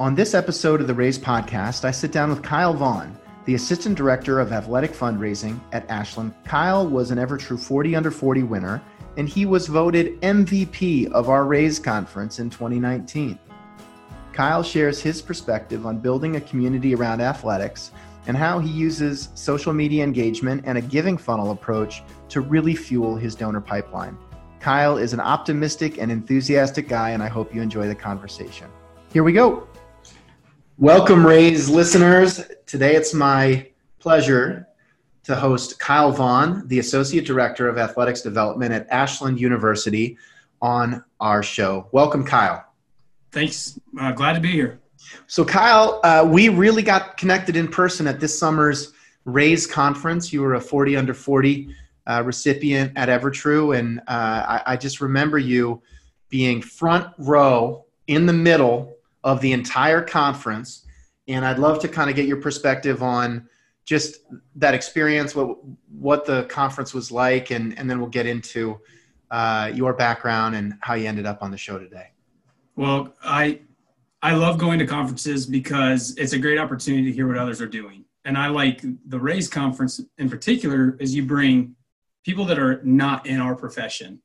On 0.00 0.14
this 0.14 0.32
episode 0.32 0.80
of 0.80 0.86
the 0.86 0.94
Raise 0.94 1.18
podcast, 1.18 1.84
I 1.84 1.90
sit 1.90 2.12
down 2.12 2.30
with 2.30 2.40
Kyle 2.40 2.72
Vaughn, 2.72 3.18
the 3.46 3.56
Assistant 3.56 3.96
Director 3.96 4.38
of 4.38 4.52
Athletic 4.52 4.92
Fundraising 4.92 5.58
at 5.72 5.90
Ashland. 5.90 6.32
Kyle 6.44 6.86
was 6.86 7.10
an 7.10 7.18
Evertrue 7.18 7.58
40 7.58 7.96
Under 7.96 8.12
40 8.12 8.44
winner, 8.44 8.80
and 9.16 9.28
he 9.28 9.44
was 9.44 9.66
voted 9.66 10.20
MVP 10.20 11.10
of 11.10 11.28
our 11.28 11.46
Raise 11.46 11.80
conference 11.80 12.38
in 12.38 12.48
2019. 12.48 13.40
Kyle 14.32 14.62
shares 14.62 15.00
his 15.00 15.20
perspective 15.20 15.84
on 15.84 15.98
building 15.98 16.36
a 16.36 16.40
community 16.42 16.94
around 16.94 17.20
athletics 17.20 17.90
and 18.28 18.36
how 18.36 18.60
he 18.60 18.70
uses 18.70 19.30
social 19.34 19.72
media 19.72 20.04
engagement 20.04 20.62
and 20.64 20.78
a 20.78 20.80
giving 20.80 21.18
funnel 21.18 21.50
approach 21.50 22.04
to 22.28 22.40
really 22.40 22.76
fuel 22.76 23.16
his 23.16 23.34
donor 23.34 23.60
pipeline. 23.60 24.16
Kyle 24.60 24.96
is 24.96 25.12
an 25.12 25.18
optimistic 25.18 25.98
and 25.98 26.12
enthusiastic 26.12 26.86
guy, 26.86 27.10
and 27.10 27.20
I 27.20 27.26
hope 27.26 27.52
you 27.52 27.60
enjoy 27.60 27.88
the 27.88 27.96
conversation. 27.96 28.70
Here 29.12 29.24
we 29.24 29.32
go. 29.32 29.66
Welcome, 30.80 31.26
Raise 31.26 31.68
listeners. 31.68 32.40
Today 32.64 32.94
it's 32.94 33.12
my 33.12 33.66
pleasure 33.98 34.68
to 35.24 35.34
host 35.34 35.80
Kyle 35.80 36.12
Vaughn, 36.12 36.68
the 36.68 36.78
Associate 36.78 37.26
Director 37.26 37.68
of 37.68 37.78
Athletics 37.78 38.20
Development 38.22 38.72
at 38.72 38.86
Ashland 38.88 39.40
University, 39.40 40.16
on 40.62 41.02
our 41.18 41.42
show. 41.42 41.88
Welcome, 41.90 42.24
Kyle. 42.24 42.64
Thanks. 43.32 43.80
Uh, 43.98 44.12
glad 44.12 44.34
to 44.34 44.40
be 44.40 44.52
here. 44.52 44.78
So, 45.26 45.44
Kyle, 45.44 45.98
uh, 46.04 46.24
we 46.30 46.48
really 46.48 46.84
got 46.84 47.16
connected 47.16 47.56
in 47.56 47.66
person 47.66 48.06
at 48.06 48.20
this 48.20 48.38
summer's 48.38 48.92
Raise 49.24 49.66
conference. 49.66 50.32
You 50.32 50.42
were 50.42 50.54
a 50.54 50.60
40 50.60 50.96
under 50.96 51.12
40 51.12 51.74
uh, 52.06 52.22
recipient 52.24 52.92
at 52.94 53.08
Evertrue, 53.08 53.76
and 53.76 53.98
uh, 54.06 54.60
I, 54.62 54.62
I 54.64 54.76
just 54.76 55.00
remember 55.00 55.38
you 55.38 55.82
being 56.28 56.62
front 56.62 57.12
row 57.18 57.84
in 58.06 58.26
the 58.26 58.32
middle 58.32 58.94
of 59.24 59.40
the 59.40 59.52
entire 59.52 60.02
conference. 60.02 60.86
And 61.26 61.44
I'd 61.44 61.58
love 61.58 61.80
to 61.80 61.88
kind 61.88 62.08
of 62.08 62.16
get 62.16 62.26
your 62.26 62.40
perspective 62.40 63.02
on 63.02 63.48
just 63.84 64.20
that 64.56 64.74
experience, 64.74 65.34
what 65.34 65.56
what 65.90 66.26
the 66.26 66.44
conference 66.44 66.92
was 66.92 67.10
like, 67.10 67.50
and 67.50 67.78
and 67.78 67.88
then 67.88 67.98
we'll 67.98 68.10
get 68.10 68.26
into 68.26 68.78
uh, 69.30 69.70
your 69.74 69.94
background 69.94 70.54
and 70.54 70.74
how 70.80 70.92
you 70.94 71.08
ended 71.08 71.24
up 71.24 71.42
on 71.42 71.50
the 71.50 71.56
show 71.56 71.78
today. 71.78 72.08
Well, 72.76 73.14
I 73.22 73.60
I 74.20 74.34
love 74.34 74.58
going 74.58 74.78
to 74.80 74.86
conferences 74.86 75.46
because 75.46 76.14
it's 76.18 76.34
a 76.34 76.38
great 76.38 76.58
opportunity 76.58 77.04
to 77.04 77.12
hear 77.12 77.26
what 77.26 77.38
others 77.38 77.62
are 77.62 77.68
doing, 77.68 78.04
and 78.26 78.36
I 78.36 78.48
like 78.48 78.82
the 79.06 79.18
Raise 79.18 79.48
conference 79.48 80.02
in 80.18 80.28
particular, 80.28 80.98
as 81.00 81.14
you 81.14 81.24
bring 81.24 81.74
people 82.24 82.44
that 82.44 82.58
are 82.58 82.82
not 82.84 83.26
in 83.26 83.40
our 83.40 83.54
profession 83.54 84.20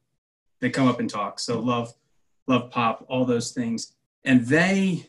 that 0.59 0.71
come 0.71 0.89
up 0.89 0.99
and 0.99 1.09
talk. 1.09 1.39
So 1.39 1.59
love 1.59 1.93
Lovepop, 2.49 3.05
all 3.07 3.23
those 3.23 3.51
things 3.51 3.93
and 4.25 4.45
they 4.45 5.07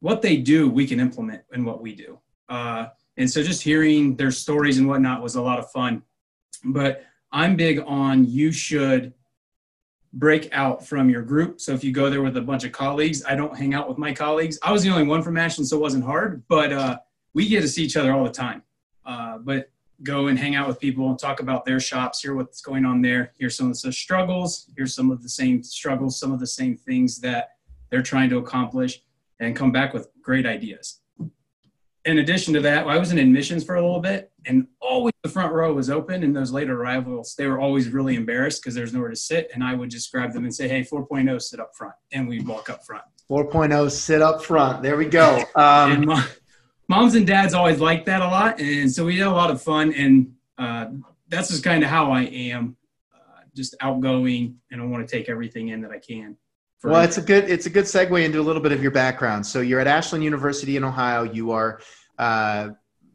what 0.00 0.22
they 0.22 0.36
do 0.36 0.68
we 0.68 0.86
can 0.86 1.00
implement 1.00 1.42
in 1.52 1.64
what 1.64 1.82
we 1.82 1.94
do. 1.94 2.18
Uh, 2.48 2.86
and 3.16 3.28
so 3.28 3.42
just 3.42 3.62
hearing 3.62 4.14
their 4.14 4.30
stories 4.30 4.78
and 4.78 4.86
whatnot 4.86 5.22
was 5.22 5.34
a 5.34 5.42
lot 5.42 5.58
of 5.58 5.70
fun. 5.70 6.02
But 6.64 7.04
i'm 7.30 7.56
big 7.56 7.80
on 7.86 8.24
you 8.24 8.50
should 8.50 9.12
break 10.14 10.48
out 10.52 10.86
from 10.86 11.10
your 11.10 11.20
group. 11.20 11.60
So 11.60 11.74
if 11.74 11.84
you 11.84 11.92
go 11.92 12.08
there 12.08 12.22
with 12.22 12.36
a 12.36 12.40
bunch 12.40 12.64
of 12.64 12.72
colleagues 12.72 13.22
i 13.26 13.34
don't 13.34 13.56
hang 13.56 13.74
out 13.74 13.88
with 13.88 13.98
my 13.98 14.12
colleagues. 14.12 14.58
I 14.62 14.72
was 14.72 14.82
the 14.82 14.90
only 14.90 15.06
one 15.06 15.22
from 15.22 15.36
ashland 15.36 15.68
so 15.68 15.76
it 15.76 15.80
wasn't 15.80 16.04
hard 16.04 16.42
but 16.48 16.72
uh, 16.72 16.98
we 17.34 17.48
get 17.48 17.60
to 17.60 17.68
see 17.68 17.84
each 17.84 17.96
other 17.96 18.12
all 18.12 18.24
the 18.24 18.30
time. 18.30 18.62
Uh, 19.04 19.38
but 19.38 19.70
go 20.02 20.28
and 20.28 20.38
hang 20.38 20.54
out 20.54 20.68
with 20.68 20.78
people 20.78 21.08
and 21.10 21.18
talk 21.18 21.40
about 21.40 21.64
their 21.64 21.80
shops 21.80 22.22
hear 22.22 22.34
what's 22.34 22.60
going 22.60 22.84
on 22.84 23.02
there 23.02 23.32
hear 23.36 23.50
some 23.50 23.70
of 23.70 23.80
the 23.80 23.92
struggles 23.92 24.70
hear 24.76 24.86
some 24.86 25.10
of 25.10 25.22
the 25.22 25.28
same 25.28 25.62
struggles 25.62 26.18
some 26.18 26.30
of 26.30 26.38
the 26.38 26.46
same 26.46 26.76
things 26.76 27.18
that 27.18 27.57
they're 27.90 28.02
trying 28.02 28.30
to 28.30 28.38
accomplish 28.38 29.00
and 29.40 29.56
come 29.56 29.72
back 29.72 29.92
with 29.92 30.08
great 30.22 30.46
ideas. 30.46 31.00
In 32.04 32.18
addition 32.18 32.54
to 32.54 32.60
that, 32.60 32.86
I 32.86 32.96
was 32.96 33.12
in 33.12 33.18
admissions 33.18 33.64
for 33.64 33.74
a 33.74 33.82
little 33.82 34.00
bit, 34.00 34.32
and 34.46 34.66
always 34.80 35.12
the 35.22 35.28
front 35.28 35.52
row 35.52 35.74
was 35.74 35.90
open. 35.90 36.22
And 36.22 36.34
those 36.34 36.50
later 36.50 36.80
arrivals, 36.80 37.34
they 37.36 37.46
were 37.46 37.60
always 37.60 37.88
really 37.90 38.14
embarrassed 38.14 38.62
because 38.62 38.74
there's 38.74 38.94
nowhere 38.94 39.10
to 39.10 39.16
sit. 39.16 39.50
And 39.52 39.62
I 39.62 39.74
would 39.74 39.90
just 39.90 40.10
grab 40.10 40.32
them 40.32 40.44
and 40.44 40.54
say, 40.54 40.68
"Hey, 40.68 40.82
4.0, 40.82 41.38
sit 41.42 41.60
up 41.60 41.74
front," 41.76 41.94
and 42.12 42.26
we'd 42.26 42.46
walk 42.46 42.70
up 42.70 42.84
front. 42.84 43.04
4.0, 43.28 43.90
sit 43.90 44.22
up 44.22 44.42
front. 44.42 44.82
There 44.82 44.96
we 44.96 45.04
go. 45.04 45.44
Um, 45.54 46.06
mom, 46.06 46.24
moms 46.88 47.14
and 47.14 47.26
dads 47.26 47.52
always 47.52 47.78
liked 47.78 48.06
that 48.06 48.22
a 48.22 48.26
lot, 48.26 48.58
and 48.58 48.90
so 48.90 49.04
we 49.04 49.18
had 49.18 49.26
a 49.26 49.30
lot 49.30 49.50
of 49.50 49.60
fun. 49.60 49.92
And 49.92 50.32
uh, 50.56 50.86
that's 51.28 51.48
just 51.48 51.62
kind 51.62 51.82
of 51.82 51.90
how 51.90 52.10
I 52.12 52.22
am, 52.22 52.76
uh, 53.14 53.40
just 53.54 53.74
outgoing, 53.82 54.56
and 54.70 54.80
I 54.80 54.86
want 54.86 55.06
to 55.06 55.16
take 55.16 55.28
everything 55.28 55.68
in 55.68 55.82
that 55.82 55.90
I 55.90 55.98
can 55.98 56.38
well, 56.84 57.02
it's 57.02 57.18
a 57.18 57.22
good 57.22 57.50
it's 57.50 57.66
a 57.66 57.70
good 57.70 57.84
segue 57.84 58.24
into 58.24 58.40
a 58.40 58.42
little 58.42 58.62
bit 58.62 58.72
of 58.72 58.82
your 58.82 58.90
background. 58.92 59.44
So 59.44 59.60
you're 59.60 59.80
at 59.80 59.86
Ashland 59.86 60.22
University 60.22 60.76
in 60.76 60.84
Ohio. 60.84 61.24
You 61.24 61.50
are 61.50 61.80
uh, 62.18 62.70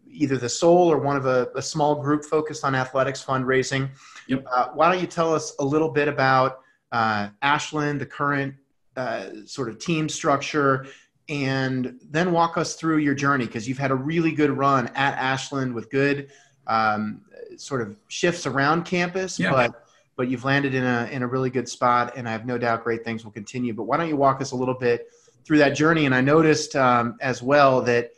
either 0.10 0.38
the 0.38 0.50
sole 0.50 0.92
or 0.92 0.98
one 0.98 1.16
of 1.16 1.26
a, 1.26 1.50
a, 1.56 1.62
small 1.62 2.02
group 2.02 2.24
focused 2.24 2.64
on 2.64 2.76
athletics 2.76 3.24
fundraising. 3.24 3.90
Yep. 4.28 4.46
Uh, 4.52 4.68
why 4.74 4.92
don't 4.92 5.02
you 5.02 5.08
tell 5.08 5.34
us 5.34 5.56
a 5.60 5.66
little 5.66 5.90
bit 5.90 6.08
about 6.08 6.60
uh, 6.92 7.30
Ashland, 7.42 8.00
the 8.00 8.06
current 8.06 8.54
uh, 8.96 9.30
sort 9.46 9.70
of 9.70 9.80
team 9.80 10.08
structure, 10.08 10.86
and 11.30 12.00
then 12.10 12.32
walk 12.32 12.58
us 12.58 12.76
through 12.76 12.98
your 12.98 13.16
journey 13.16 13.46
because 13.46 13.68
you've 13.68 13.78
had 13.78 13.92
a 13.92 13.96
really 13.96 14.32
good 14.32 14.52
run 14.52 14.88
at 14.90 15.16
Ashland 15.16 15.74
with 15.74 15.90
good 15.90 16.30
um, 16.68 17.22
sort 17.58 17.82
of 17.82 17.98
shifts 18.08 18.46
around 18.46 18.84
campus, 18.84 19.40
yeah. 19.40 19.52
but 19.52 19.83
but 20.16 20.30
you've 20.30 20.46
landed 20.46 20.74
in 20.74 20.84
a 20.84 21.10
in 21.12 21.24
a 21.24 21.28
really 21.28 21.50
good 21.50 21.68
spot, 21.68 22.14
and 22.16 22.28
I 22.28 22.32
have 22.32 22.46
no 22.46 22.58
doubt 22.58 22.84
great 22.84 23.04
things 23.04 23.24
will 23.24 23.32
continue. 23.32 23.74
But 23.74 23.84
why 23.84 23.98
don't 23.98 24.08
you 24.08 24.16
walk 24.16 24.42
us 24.42 24.52
a 24.52 24.56
little 24.56 24.74
bit 24.74 25.08
through 25.44 25.58
that 25.60 25.70
journey? 25.70 26.06
And 26.06 26.14
I 26.14 26.22
noticed 26.22 26.76
um, 26.76 27.18
as 27.22 27.42
well 27.42 27.82
that 27.82 28.12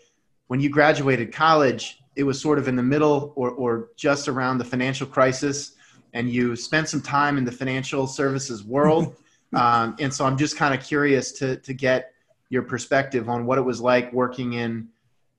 when 0.48 0.60
you 0.60 0.70
graduated 0.70 1.34
college, 1.34 2.00
it 2.16 2.24
was 2.24 2.40
sort 2.40 2.60
of 2.60 2.68
in 2.68 2.76
the 2.76 2.84
middle 2.84 3.34
or 3.36 3.52
or 3.52 3.90
just 3.96 4.28
around 4.28 4.58
the 4.58 4.66
financial 4.66 5.08
crisis, 5.08 5.74
and 6.14 6.30
you 6.30 6.56
spent 6.56 6.90
some 6.90 7.02
time 7.02 7.38
in 7.38 7.46
the 7.46 7.52
financial 7.52 8.08
services 8.08 8.64
world. 8.64 9.16
um, 9.54 9.96
and 10.00 10.14
so 10.14 10.26
I'm 10.26 10.38
just 10.38 10.58
kind 10.58 10.74
of 10.74 10.86
curious 10.86 11.32
to 11.34 11.58
to 11.58 11.74
get 11.74 12.12
your 12.50 12.64
perspective 12.64 13.30
on 13.30 13.46
what 13.46 13.58
it 13.58 13.62
was 13.62 13.82
like 13.82 14.12
working 14.14 14.54
in 14.54 14.90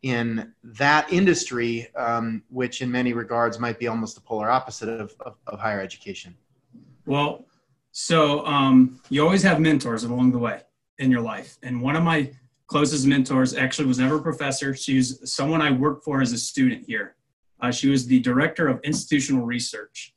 in 0.02 0.52
that 0.62 1.12
industry, 1.12 1.88
um, 1.96 2.42
which 2.48 2.80
in 2.80 2.90
many 2.90 3.12
regards 3.12 3.58
might 3.58 3.78
be 3.78 3.88
almost 3.88 4.14
the 4.14 4.20
polar 4.20 4.50
opposite 4.50 4.88
of, 4.88 5.14
of, 5.20 5.36
of 5.46 5.58
higher 5.58 5.80
education. 5.80 6.36
Well, 7.06 7.46
so 7.92 8.44
um, 8.44 9.00
you 9.08 9.22
always 9.22 9.42
have 9.44 9.60
mentors 9.60 10.04
along 10.04 10.32
the 10.32 10.38
way 10.38 10.60
in 10.98 11.10
your 11.10 11.20
life. 11.20 11.56
And 11.62 11.80
one 11.80 11.96
of 11.96 12.02
my 12.02 12.30
closest 12.66 13.06
mentors 13.06 13.54
actually 13.54 13.86
was 13.86 13.98
never 13.98 14.16
a 14.16 14.22
professor. 14.22 14.74
She 14.74 14.96
was 14.96 15.32
someone 15.32 15.62
I 15.62 15.70
worked 15.70 16.04
for 16.04 16.20
as 16.20 16.32
a 16.32 16.38
student 16.38 16.84
here. 16.86 17.14
Uh, 17.60 17.70
she 17.70 17.88
was 17.88 18.06
the 18.06 18.20
director 18.20 18.68
of 18.68 18.80
institutional 18.82 19.46
research. 19.46 20.14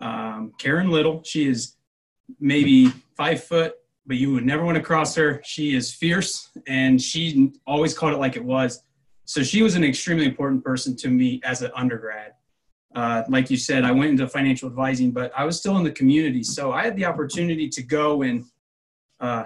Um, 0.00 0.52
Karen 0.58 0.90
Little, 0.90 1.22
she 1.22 1.46
is 1.46 1.76
maybe 2.40 2.88
five 3.16 3.44
foot, 3.44 3.74
but 4.06 4.16
you 4.16 4.32
would 4.32 4.44
never 4.44 4.64
want 4.64 4.76
to 4.76 4.82
cross 4.82 5.14
her. 5.14 5.40
She 5.44 5.76
is 5.76 5.92
fierce 5.94 6.50
and 6.66 7.00
she 7.00 7.52
always 7.66 7.96
called 7.96 8.14
it 8.14 8.18
like 8.18 8.36
it 8.36 8.44
was. 8.44 8.82
So 9.26 9.42
she 9.42 9.62
was 9.62 9.76
an 9.76 9.84
extremely 9.84 10.24
important 10.24 10.64
person 10.64 10.96
to 10.96 11.08
me 11.08 11.40
as 11.44 11.62
an 11.62 11.70
undergrad 11.76 12.32
uh, 12.94 13.22
like 13.28 13.50
you 13.50 13.56
said, 13.56 13.84
I 13.84 13.92
went 13.92 14.10
into 14.10 14.28
financial 14.28 14.68
advising, 14.68 15.12
but 15.12 15.32
I 15.36 15.44
was 15.44 15.58
still 15.58 15.76
in 15.78 15.84
the 15.84 15.90
community. 15.90 16.42
So 16.42 16.72
I 16.72 16.84
had 16.84 16.96
the 16.96 17.06
opportunity 17.06 17.68
to 17.68 17.82
go 17.82 18.22
and 18.22 18.44
uh, 19.20 19.44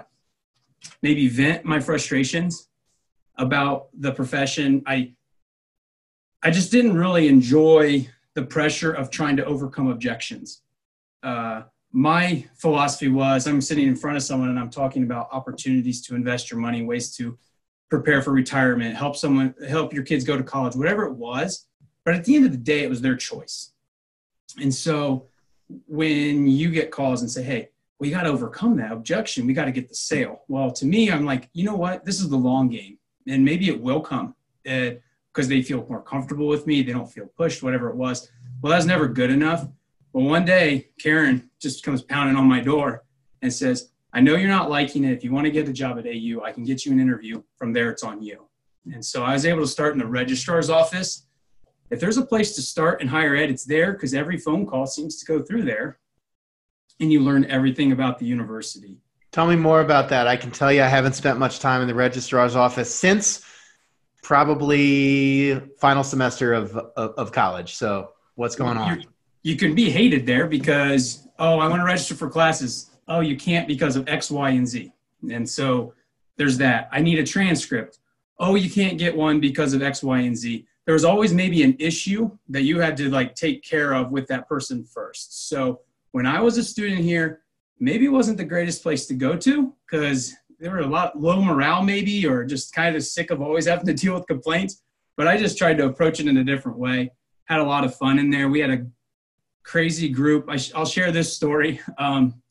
maybe 1.01 1.27
vent 1.27 1.63
my 1.63 1.79
frustrations 1.79 2.69
about 3.37 3.87
the 3.97 4.11
profession. 4.11 4.83
I, 4.85 5.13
I 6.43 6.51
just 6.51 6.71
didn't 6.71 6.97
really 6.97 7.27
enjoy 7.27 8.07
the 8.33 8.43
pressure 8.43 8.91
of 8.91 9.09
trying 9.09 9.37
to 9.37 9.45
overcome 9.45 9.87
objections. 9.87 10.61
Uh, 11.23 11.63
my 11.91 12.45
philosophy 12.55 13.07
was 13.07 13.47
I'm 13.47 13.61
sitting 13.61 13.87
in 13.87 13.95
front 13.95 14.17
of 14.17 14.23
someone 14.23 14.49
and 14.49 14.59
I'm 14.59 14.69
talking 14.69 15.03
about 15.03 15.29
opportunities 15.31 16.01
to 16.03 16.15
invest 16.15 16.51
your 16.51 16.59
money, 16.59 16.83
ways 16.83 17.15
to 17.15 17.37
prepare 17.89 18.21
for 18.21 18.31
retirement, 18.31 18.95
help 18.95 19.15
someone, 19.15 19.55
help 19.67 19.93
your 19.93 20.03
kids 20.03 20.25
go 20.25 20.37
to 20.37 20.43
college, 20.43 20.75
whatever 20.75 21.05
it 21.05 21.13
was 21.13 21.66
but 22.07 22.15
at 22.15 22.23
the 22.23 22.37
end 22.37 22.45
of 22.45 22.51
the 22.51 22.57
day, 22.57 22.83
it 22.83 22.89
was 22.89 23.01
their 23.01 23.17
choice. 23.17 23.73
And 24.61 24.73
so 24.73 25.27
when 25.87 26.47
you 26.47 26.71
get 26.71 26.89
calls 26.89 27.21
and 27.21 27.29
say, 27.29 27.43
hey, 27.43 27.67
we 27.99 28.09
got 28.09 28.23
to 28.23 28.29
overcome 28.29 28.77
that 28.77 28.93
objection, 28.93 29.45
we 29.45 29.51
got 29.51 29.65
to 29.65 29.73
get 29.73 29.89
the 29.89 29.95
sale. 29.95 30.43
Well, 30.47 30.71
to 30.71 30.85
me, 30.85 31.11
I'm 31.11 31.25
like, 31.25 31.49
you 31.51 31.65
know 31.65 31.75
what? 31.75 32.05
This 32.05 32.21
is 32.21 32.29
the 32.29 32.37
long 32.37 32.69
game. 32.69 32.97
And 33.27 33.43
maybe 33.43 33.67
it 33.67 33.81
will 33.81 33.99
come 33.99 34.35
because 34.63 35.47
uh, 35.47 35.49
they 35.49 35.61
feel 35.61 35.85
more 35.89 36.01
comfortable 36.01 36.47
with 36.47 36.65
me. 36.65 36.81
They 36.81 36.93
don't 36.93 37.11
feel 37.11 37.25
pushed, 37.35 37.61
whatever 37.61 37.89
it 37.89 37.97
was. 37.97 38.31
Well, 38.61 38.71
that's 38.71 38.85
never 38.85 39.09
good 39.09 39.29
enough. 39.29 39.67
But 40.13 40.21
one 40.21 40.45
day, 40.45 40.91
Karen 41.01 41.49
just 41.59 41.83
comes 41.83 42.03
pounding 42.03 42.37
on 42.37 42.45
my 42.45 42.61
door 42.61 43.03
and 43.41 43.51
says, 43.51 43.91
I 44.13 44.21
know 44.21 44.37
you're 44.37 44.47
not 44.47 44.69
liking 44.69 45.03
it. 45.03 45.11
If 45.11 45.25
you 45.25 45.33
want 45.33 45.43
to 45.43 45.51
get 45.51 45.67
a 45.67 45.73
job 45.73 45.99
at 45.99 46.05
AU, 46.05 46.41
I 46.41 46.53
can 46.53 46.63
get 46.63 46.85
you 46.85 46.93
an 46.93 47.01
interview. 47.01 47.43
From 47.57 47.73
there, 47.73 47.89
it's 47.89 48.03
on 48.03 48.21
you. 48.23 48.47
And 48.93 49.03
so 49.03 49.23
I 49.23 49.33
was 49.33 49.45
able 49.45 49.59
to 49.59 49.67
start 49.67 49.91
in 49.91 49.99
the 49.99 50.07
registrar's 50.07 50.69
office 50.69 51.26
if 51.89 51.99
there's 51.99 52.17
a 52.17 52.25
place 52.25 52.55
to 52.55 52.61
start 52.61 53.01
in 53.01 53.07
higher 53.07 53.35
ed, 53.35 53.49
it's 53.49 53.63
there 53.63 53.93
because 53.93 54.13
every 54.13 54.37
phone 54.37 54.65
call 54.65 54.85
seems 54.85 55.17
to 55.19 55.25
go 55.25 55.41
through 55.41 55.63
there 55.63 55.99
and 56.99 57.11
you 57.11 57.21
learn 57.21 57.45
everything 57.45 57.91
about 57.91 58.19
the 58.19 58.25
university. 58.25 58.97
Tell 59.31 59.47
me 59.47 59.55
more 59.55 59.81
about 59.81 60.09
that. 60.09 60.27
I 60.27 60.35
can 60.35 60.51
tell 60.51 60.71
you 60.71 60.81
I 60.81 60.87
haven't 60.87 61.13
spent 61.13 61.37
much 61.37 61.59
time 61.59 61.81
in 61.81 61.87
the 61.87 61.93
registrar's 61.93 62.55
office 62.55 62.93
since 62.93 63.45
probably 64.23 65.59
final 65.79 66.03
semester 66.03 66.53
of, 66.53 66.75
of, 66.75 67.11
of 67.17 67.31
college. 67.31 67.75
So 67.75 68.11
what's 68.35 68.55
going 68.55 68.77
on? 68.77 69.01
You, 69.01 69.07
you 69.43 69.55
can 69.55 69.75
be 69.75 69.89
hated 69.89 70.25
there 70.25 70.47
because, 70.47 71.27
oh, 71.39 71.59
I 71.59 71.67
want 71.67 71.81
to 71.81 71.85
register 71.85 72.15
for 72.15 72.29
classes. 72.29 72.89
Oh, 73.07 73.19
you 73.19 73.37
can't 73.37 73.67
because 73.67 73.95
of 73.95 74.07
X, 74.09 74.31
Y, 74.31 74.49
and 74.49 74.67
Z. 74.67 74.91
And 75.31 75.47
so 75.47 75.93
there's 76.35 76.57
that. 76.57 76.89
I 76.91 77.01
need 77.01 77.19
a 77.19 77.25
transcript. 77.25 77.99
Oh, 78.39 78.55
you 78.55 78.69
can't 78.69 78.97
get 78.97 79.15
one 79.15 79.39
because 79.39 79.73
of 79.73 79.81
X, 79.81 80.03
Y, 80.03 80.19
and 80.19 80.35
Z. 80.35 80.67
There 80.87 80.93
was 80.93 81.05
always 81.05 81.33
maybe 81.33 81.61
an 81.61 81.75
issue 81.79 82.31
that 82.49 82.63
you 82.63 82.79
had 82.79 82.97
to 82.97 83.09
like 83.09 83.35
take 83.35 83.61
care 83.61 83.93
of 83.93 84.09
with 84.09 84.25
that 84.27 84.47
person 84.47 84.83
first. 84.83 85.49
So 85.49 85.81
when 86.13 86.25
I 86.25 86.41
was 86.41 86.57
a 86.57 86.63
student 86.63 87.01
here, 87.01 87.41
maybe 87.79 88.05
it 88.05 88.09
wasn't 88.09 88.37
the 88.37 88.45
greatest 88.45 88.81
place 88.81 89.05
to 89.07 89.13
go 89.13 89.35
to 89.35 89.75
because 89.85 90.33
there 90.59 90.71
were 90.71 90.79
a 90.79 90.87
lot 90.87 91.19
low 91.19 91.41
morale 91.41 91.83
maybe 91.83 92.25
or 92.25 92.43
just 92.43 92.73
kind 92.73 92.95
of 92.95 93.03
sick 93.03 93.29
of 93.31 93.41
always 93.41 93.67
having 93.67 93.85
to 93.85 93.93
deal 93.93 94.15
with 94.15 94.25
complaints 94.25 94.81
but 95.15 95.27
i 95.27 95.37
just 95.37 95.57
tried 95.57 95.77
to 95.77 95.85
approach 95.85 96.19
it 96.19 96.27
in 96.27 96.37
a 96.37 96.43
different 96.43 96.77
way. 96.77 97.11
Had 97.45 97.59
a 97.59 97.63
lot 97.63 97.83
of 97.83 97.95
fun 97.95 98.19
in 98.19 98.29
there. 98.29 98.49
We 98.49 98.59
had 98.59 98.71
a 98.71 98.85
crazy 99.63 100.09
group. 100.09 100.49
I 100.49 100.57
will 100.77 100.85
share 100.85 101.11
this 101.11 101.33
story. 101.33 101.79
Um, 101.97 102.41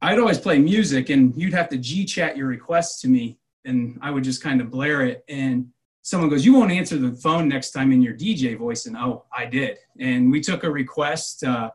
i'd 0.00 0.18
always 0.18 0.38
play 0.38 0.58
music 0.58 1.10
and 1.10 1.34
you'd 1.36 1.52
have 1.52 1.68
to 1.68 1.76
g 1.76 2.04
chat 2.04 2.36
your 2.36 2.46
requests 2.46 3.00
to 3.00 3.08
me 3.08 3.36
and 3.64 3.98
i 4.00 4.12
would 4.12 4.22
just 4.22 4.42
kind 4.42 4.60
of 4.60 4.70
blare 4.70 5.02
it. 5.02 5.24
And 5.28 5.68
someone 6.08 6.30
goes 6.30 6.44
you 6.44 6.54
won't 6.54 6.72
answer 6.72 6.96
the 6.96 7.12
phone 7.12 7.48
next 7.48 7.70
time 7.70 7.92
in 7.92 8.00
your 8.00 8.14
dj 8.14 8.56
voice 8.56 8.86
and 8.86 8.96
oh 8.96 9.24
i 9.32 9.44
did 9.44 9.78
and 10.00 10.30
we 10.30 10.40
took 10.40 10.64
a 10.64 10.70
request 10.70 11.44
uh, 11.44 11.70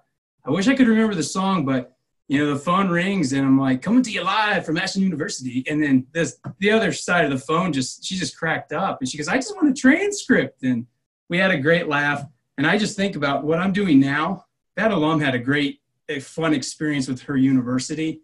i 0.46 0.50
wish 0.50 0.68
i 0.68 0.76
could 0.76 0.88
remember 0.88 1.16
the 1.16 1.24
song 1.24 1.66
but 1.66 1.94
you 2.28 2.40
know, 2.40 2.54
the 2.54 2.60
phone 2.60 2.90
rings 2.90 3.34
and 3.34 3.46
I'm 3.46 3.60
like, 3.60 3.82
coming 3.82 4.02
to 4.04 4.12
you 4.12 4.24
live 4.24 4.66
from 4.66 4.78
Ashland 4.78 5.04
University. 5.04 5.64
And 5.68 5.84
then 5.84 6.08
this, 6.14 6.40
the 6.60 6.72
other 6.72 6.92
side 6.92 7.26
of 7.26 7.32
the 7.32 7.38
phone 7.38 7.74
just, 7.74 8.04
she 8.04 8.16
just 8.16 8.38
cracked 8.38 8.72
up 8.72 9.00
and 9.00 9.10
she 9.10 9.18
goes, 9.18 9.28
I 9.28 9.36
just 9.36 9.56
want 9.56 9.70
a 9.70 9.74
transcript. 9.74 10.64
And 10.64 10.88
we 11.30 11.38
had 11.38 11.52
a 11.52 11.60
great 11.60 11.88
laugh. 11.88 12.26
And 12.58 12.66
I 12.66 12.78
just 12.78 12.96
think 12.96 13.16
about 13.16 13.44
what 13.44 13.60
I'm 13.60 13.74
doing 13.74 14.00
now. 14.00 14.46
That 14.78 14.92
alum 14.92 15.20
had 15.20 15.36
a 15.36 15.40
great, 15.40 15.82
a 16.10 16.20
fun 16.20 16.54
experience 16.54 17.08
with 17.08 17.22
her 17.24 17.36
university. 17.36 18.22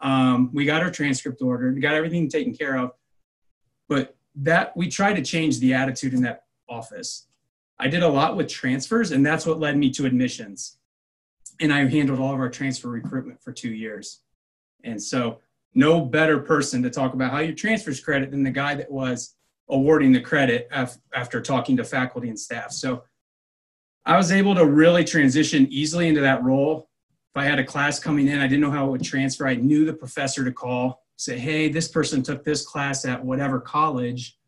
Um, 0.00 0.50
we 0.52 0.64
got 0.64 0.82
her 0.82 0.90
transcript 0.90 1.40
ordered, 1.42 1.80
got 1.80 1.94
everything 1.94 2.28
taken 2.28 2.54
care 2.54 2.76
of. 2.76 2.92
But 3.88 4.16
that 4.36 4.76
we 4.76 4.88
tried 4.88 5.14
to 5.14 5.22
change 5.22 5.58
the 5.60 5.74
attitude 5.74 6.14
in 6.14 6.22
that 6.22 6.44
office. 6.68 7.26
I 7.78 7.88
did 7.88 8.02
a 8.02 8.08
lot 8.08 8.36
with 8.36 8.48
transfers, 8.48 9.12
and 9.12 9.24
that's 9.24 9.46
what 9.46 9.58
led 9.58 9.76
me 9.76 9.90
to 9.92 10.06
admissions 10.06 10.78
and 11.60 11.72
I 11.72 11.86
handled 11.88 12.20
all 12.20 12.34
of 12.34 12.40
our 12.40 12.48
transfer 12.48 12.88
recruitment 12.88 13.42
for 13.42 13.52
two 13.52 13.72
years. 13.72 14.20
And 14.82 15.02
so, 15.02 15.40
no 15.76 16.00
better 16.00 16.38
person 16.38 16.82
to 16.84 16.90
talk 16.90 17.14
about 17.14 17.32
how 17.32 17.40
you 17.40 17.52
transfers 17.52 17.98
credit 18.00 18.30
than 18.30 18.44
the 18.44 18.50
guy 18.50 18.76
that 18.76 18.90
was 18.90 19.34
awarding 19.68 20.12
the 20.12 20.20
credit 20.20 20.68
af- 20.70 20.98
after 21.12 21.40
talking 21.40 21.76
to 21.76 21.84
faculty 21.84 22.28
and 22.28 22.38
staff. 22.38 22.70
So, 22.72 23.04
I 24.06 24.16
was 24.16 24.32
able 24.32 24.54
to 24.54 24.66
really 24.66 25.04
transition 25.04 25.66
easily 25.70 26.08
into 26.08 26.20
that 26.20 26.44
role. 26.44 26.90
If 27.34 27.42
I 27.42 27.44
had 27.44 27.58
a 27.58 27.64
class 27.64 27.98
coming 27.98 28.28
in, 28.28 28.38
I 28.38 28.46
didn't 28.46 28.60
know 28.60 28.70
how 28.70 28.86
it 28.86 28.90
would 28.90 29.04
transfer. 29.04 29.46
I 29.46 29.54
knew 29.54 29.84
the 29.84 29.94
professor 29.94 30.44
to 30.44 30.52
call, 30.52 31.03
say, 31.16 31.38
hey, 31.38 31.68
this 31.68 31.88
person 31.88 32.22
took 32.22 32.44
this 32.44 32.66
class 32.66 33.04
at 33.04 33.24
whatever 33.24 33.60
college. 33.60 34.38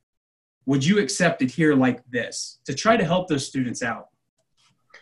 Would 0.66 0.84
you 0.84 0.98
accept 0.98 1.42
it 1.42 1.50
here 1.50 1.74
like 1.74 2.04
this? 2.10 2.58
To 2.64 2.74
try 2.74 2.96
to 2.96 3.04
help 3.04 3.28
those 3.28 3.46
students 3.46 3.82
out. 3.82 4.08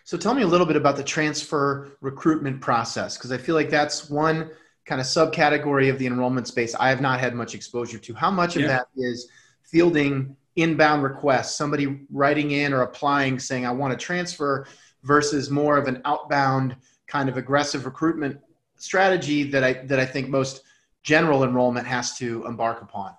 So 0.04 0.18
tell 0.18 0.34
me 0.34 0.42
a 0.42 0.46
little 0.46 0.66
bit 0.66 0.76
about 0.76 0.96
the 0.96 1.04
transfer 1.04 1.96
recruitment 2.02 2.60
process, 2.60 3.16
because 3.16 3.32
I 3.32 3.38
feel 3.38 3.54
like 3.54 3.70
that's 3.70 4.10
one 4.10 4.50
kind 4.84 5.00
of 5.00 5.06
subcategory 5.06 5.88
of 5.88 5.98
the 5.98 6.06
enrollment 6.06 6.46
space 6.46 6.74
I 6.74 6.90
have 6.90 7.00
not 7.00 7.18
had 7.18 7.34
much 7.34 7.54
exposure 7.54 7.98
to. 7.98 8.14
How 8.14 8.30
much 8.30 8.56
of 8.56 8.62
yeah. 8.62 8.68
that 8.68 8.86
is 8.96 9.30
fielding 9.62 10.36
inbound 10.56 11.02
requests, 11.02 11.56
somebody 11.56 12.00
writing 12.10 12.50
in 12.50 12.74
or 12.74 12.82
applying 12.82 13.38
saying, 13.38 13.64
I 13.64 13.70
want 13.70 13.98
to 13.98 14.04
transfer, 14.04 14.66
versus 15.02 15.48
more 15.48 15.78
of 15.78 15.88
an 15.88 16.02
outbound 16.04 16.76
kind 17.06 17.30
of 17.30 17.38
aggressive 17.38 17.86
recruitment 17.86 18.38
strategy 18.76 19.44
that 19.44 19.64
I, 19.64 19.72
that 19.84 19.98
I 19.98 20.04
think 20.04 20.28
most 20.28 20.62
general 21.04 21.44
enrollment 21.44 21.86
has 21.86 22.18
to 22.18 22.44
embark 22.46 22.82
upon? 22.82 23.14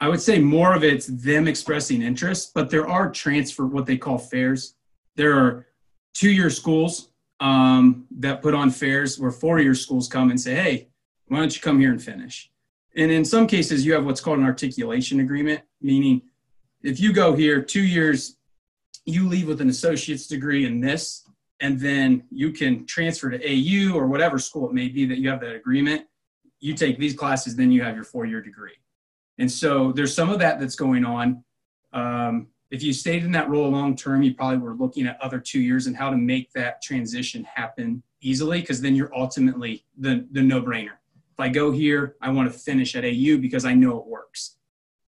I 0.00 0.08
would 0.08 0.20
say 0.20 0.38
more 0.38 0.74
of 0.74 0.84
it's 0.84 1.06
them 1.06 1.48
expressing 1.48 2.00
interest, 2.00 2.52
but 2.54 2.70
there 2.70 2.88
are 2.88 3.10
transfer, 3.10 3.66
what 3.66 3.86
they 3.86 3.98
call 3.98 4.16
fairs. 4.16 4.74
There 5.16 5.36
are 5.36 5.66
two-year 6.14 6.48
schools 6.50 7.10
um, 7.40 8.06
that 8.18 8.40
put 8.40 8.54
on 8.54 8.70
fairs 8.70 9.18
where 9.18 9.30
four-year 9.30 9.74
schools 9.74 10.08
come 10.08 10.30
and 10.30 10.40
say, 10.40 10.54
hey, 10.54 10.88
why 11.26 11.38
don't 11.38 11.54
you 11.54 11.60
come 11.60 11.80
here 11.80 11.90
and 11.90 12.02
finish? 12.02 12.50
And 12.96 13.10
in 13.10 13.24
some 13.24 13.46
cases, 13.46 13.84
you 13.84 13.92
have 13.92 14.04
what's 14.04 14.20
called 14.20 14.38
an 14.38 14.44
articulation 14.44 15.20
agreement, 15.20 15.62
meaning 15.80 16.22
if 16.82 16.98
you 16.98 17.12
go 17.12 17.34
here 17.34 17.62
two 17.62 17.82
years, 17.82 18.36
you 19.04 19.28
leave 19.28 19.48
with 19.48 19.60
an 19.60 19.68
associate's 19.68 20.26
degree 20.26 20.66
in 20.66 20.80
this, 20.80 21.28
and 21.60 21.78
then 21.78 22.24
you 22.30 22.52
can 22.52 22.86
transfer 22.86 23.30
to 23.30 23.38
AU 23.38 23.94
or 23.94 24.06
whatever 24.06 24.38
school 24.38 24.68
it 24.68 24.72
may 24.72 24.88
be 24.88 25.04
that 25.06 25.18
you 25.18 25.28
have 25.28 25.40
that 25.40 25.54
agreement. 25.54 26.06
You 26.60 26.74
take 26.74 26.98
these 26.98 27.14
classes, 27.14 27.56
then 27.56 27.72
you 27.72 27.82
have 27.82 27.94
your 27.94 28.04
four 28.04 28.26
year 28.26 28.40
degree. 28.40 28.76
And 29.38 29.50
so 29.50 29.92
there's 29.92 30.14
some 30.14 30.30
of 30.30 30.38
that 30.40 30.60
that's 30.60 30.76
going 30.76 31.04
on. 31.04 31.42
Um, 31.92 32.48
if 32.70 32.82
you 32.82 32.92
stayed 32.92 33.24
in 33.24 33.32
that 33.32 33.48
role 33.48 33.68
long 33.68 33.96
term, 33.96 34.22
you 34.22 34.34
probably 34.34 34.58
were 34.58 34.74
looking 34.74 35.06
at 35.06 35.20
other 35.20 35.40
two 35.40 35.60
years 35.60 35.86
and 35.86 35.96
how 35.96 36.10
to 36.10 36.16
make 36.16 36.52
that 36.52 36.82
transition 36.82 37.44
happen 37.44 38.02
easily, 38.20 38.60
because 38.60 38.80
then 38.80 38.94
you're 38.94 39.14
ultimately 39.16 39.84
the, 39.98 40.26
the 40.32 40.42
no 40.42 40.62
brainer. 40.62 40.98
If 41.32 41.40
I 41.40 41.48
go 41.48 41.72
here, 41.72 42.16
I 42.20 42.30
want 42.30 42.52
to 42.52 42.56
finish 42.56 42.94
at 42.94 43.04
AU 43.04 43.38
because 43.38 43.64
I 43.64 43.74
know 43.74 43.98
it 43.98 44.06
works. 44.06 44.56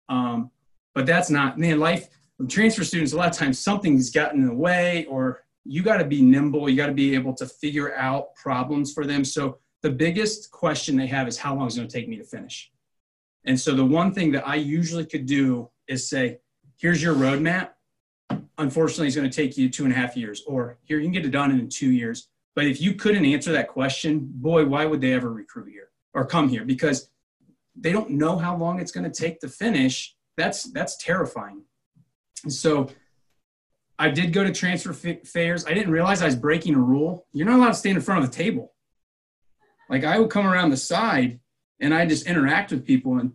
Um, 0.10 0.52
but 0.94 1.06
that's 1.06 1.30
not, 1.30 1.58
man, 1.58 1.80
life, 1.80 2.10
transfer 2.50 2.84
students, 2.84 3.14
a 3.14 3.18
lot 3.18 3.30
of 3.30 3.36
times 3.36 3.60
something's 3.60 4.10
gotten 4.10 4.42
in 4.42 4.48
the 4.48 4.54
way, 4.54 5.06
or 5.06 5.44
you 5.64 5.84
got 5.84 5.98
to 5.98 6.06
be 6.06 6.22
nimble. 6.22 6.70
You 6.70 6.78
got 6.78 6.88
to 6.88 6.94
be 6.94 7.16
able 7.16 7.34
to 7.36 7.46
figure 7.46 7.96
out 7.96 8.36
problems 8.36 8.94
for 8.94 9.06
them. 9.06 9.26
So 9.26 9.60
the 9.82 9.90
biggest 9.90 10.52
question 10.52 10.98
they 10.98 11.08
have 11.08 11.28
is 11.28 11.38
how 11.38 11.56
long 11.56 11.68
is 11.68 11.76
it 11.76 11.80
going 11.80 11.90
to 11.90 11.94
take 11.94 12.10
me 12.10 12.18
to 12.18 12.24
finish? 12.24 12.72
And 13.46 13.60
so 13.60 13.74
the 13.74 13.86
one 13.86 14.14
thing 14.14 14.32
that 14.34 14.48
I 14.48 14.56
usually 14.56 15.06
could 15.06 15.26
do 15.26 15.70
is 15.88 16.10
say, 16.10 16.40
here's 16.78 17.02
your 17.02 17.16
roadmap. 17.16 17.70
Unfortunately, 18.58 19.08
it's 19.08 19.16
going 19.16 19.30
to 19.30 19.36
take 19.36 19.58
you 19.58 19.70
two 19.70 19.84
and 19.86 19.94
a 19.94 19.96
half 19.96 20.18
years, 20.18 20.44
or 20.48 20.78
here 20.84 20.98
you 20.98 21.06
can 21.06 21.14
get 21.14 21.26
it 21.26 21.30
done 21.30 21.52
in 21.52 21.70
two 21.70 21.92
years. 21.92 22.28
But 22.56 22.66
if 22.66 22.82
you 22.82 22.94
couldn't 22.96 23.26
answer 23.26 23.52
that 23.52 23.68
question, 23.68 24.20
boy, 24.34 24.66
why 24.66 24.86
would 24.86 25.00
they 25.00 25.14
ever 25.14 25.32
recruit 25.32 25.70
here 25.70 25.90
or 26.14 26.26
come 26.26 26.50
here? 26.50 26.66
Because 26.66 27.10
they 27.76 27.92
don't 27.92 28.10
know 28.10 28.38
how 28.38 28.58
long 28.58 28.80
it's 28.80 28.92
going 28.92 29.10
to 29.10 29.22
take 29.22 29.40
to 29.42 29.48
finish. 29.48 30.16
That's 30.38 30.64
that's 30.72 30.98
terrifying. 30.98 31.62
And 32.44 32.52
so 32.52 32.90
I 34.00 34.10
did 34.10 34.34
go 34.34 34.44
to 34.44 34.52
transfer 34.52 34.94
fairs. 34.94 35.66
I 35.66 35.74
didn't 35.74 35.92
realize 35.92 36.22
I 36.22 36.26
was 36.26 36.36
breaking 36.36 36.76
a 36.76 36.80
rule. 36.80 37.28
You're 37.32 37.48
not 37.48 37.58
allowed 37.58 37.70
to 37.70 37.74
stand 37.76 37.98
in 37.98 38.04
front 38.04 38.24
of 38.24 38.32
the 38.32 38.36
table. 38.36 38.74
Like 39.90 40.04
I 40.04 40.20
would 40.20 40.30
come 40.30 40.46
around 40.46 40.70
the 40.70 40.78
side 40.78 41.40
and 41.80 41.94
I 41.94 42.06
just 42.06 42.28
interact 42.28 42.72
with 42.72 42.86
people 42.86 43.20
and 43.20 43.34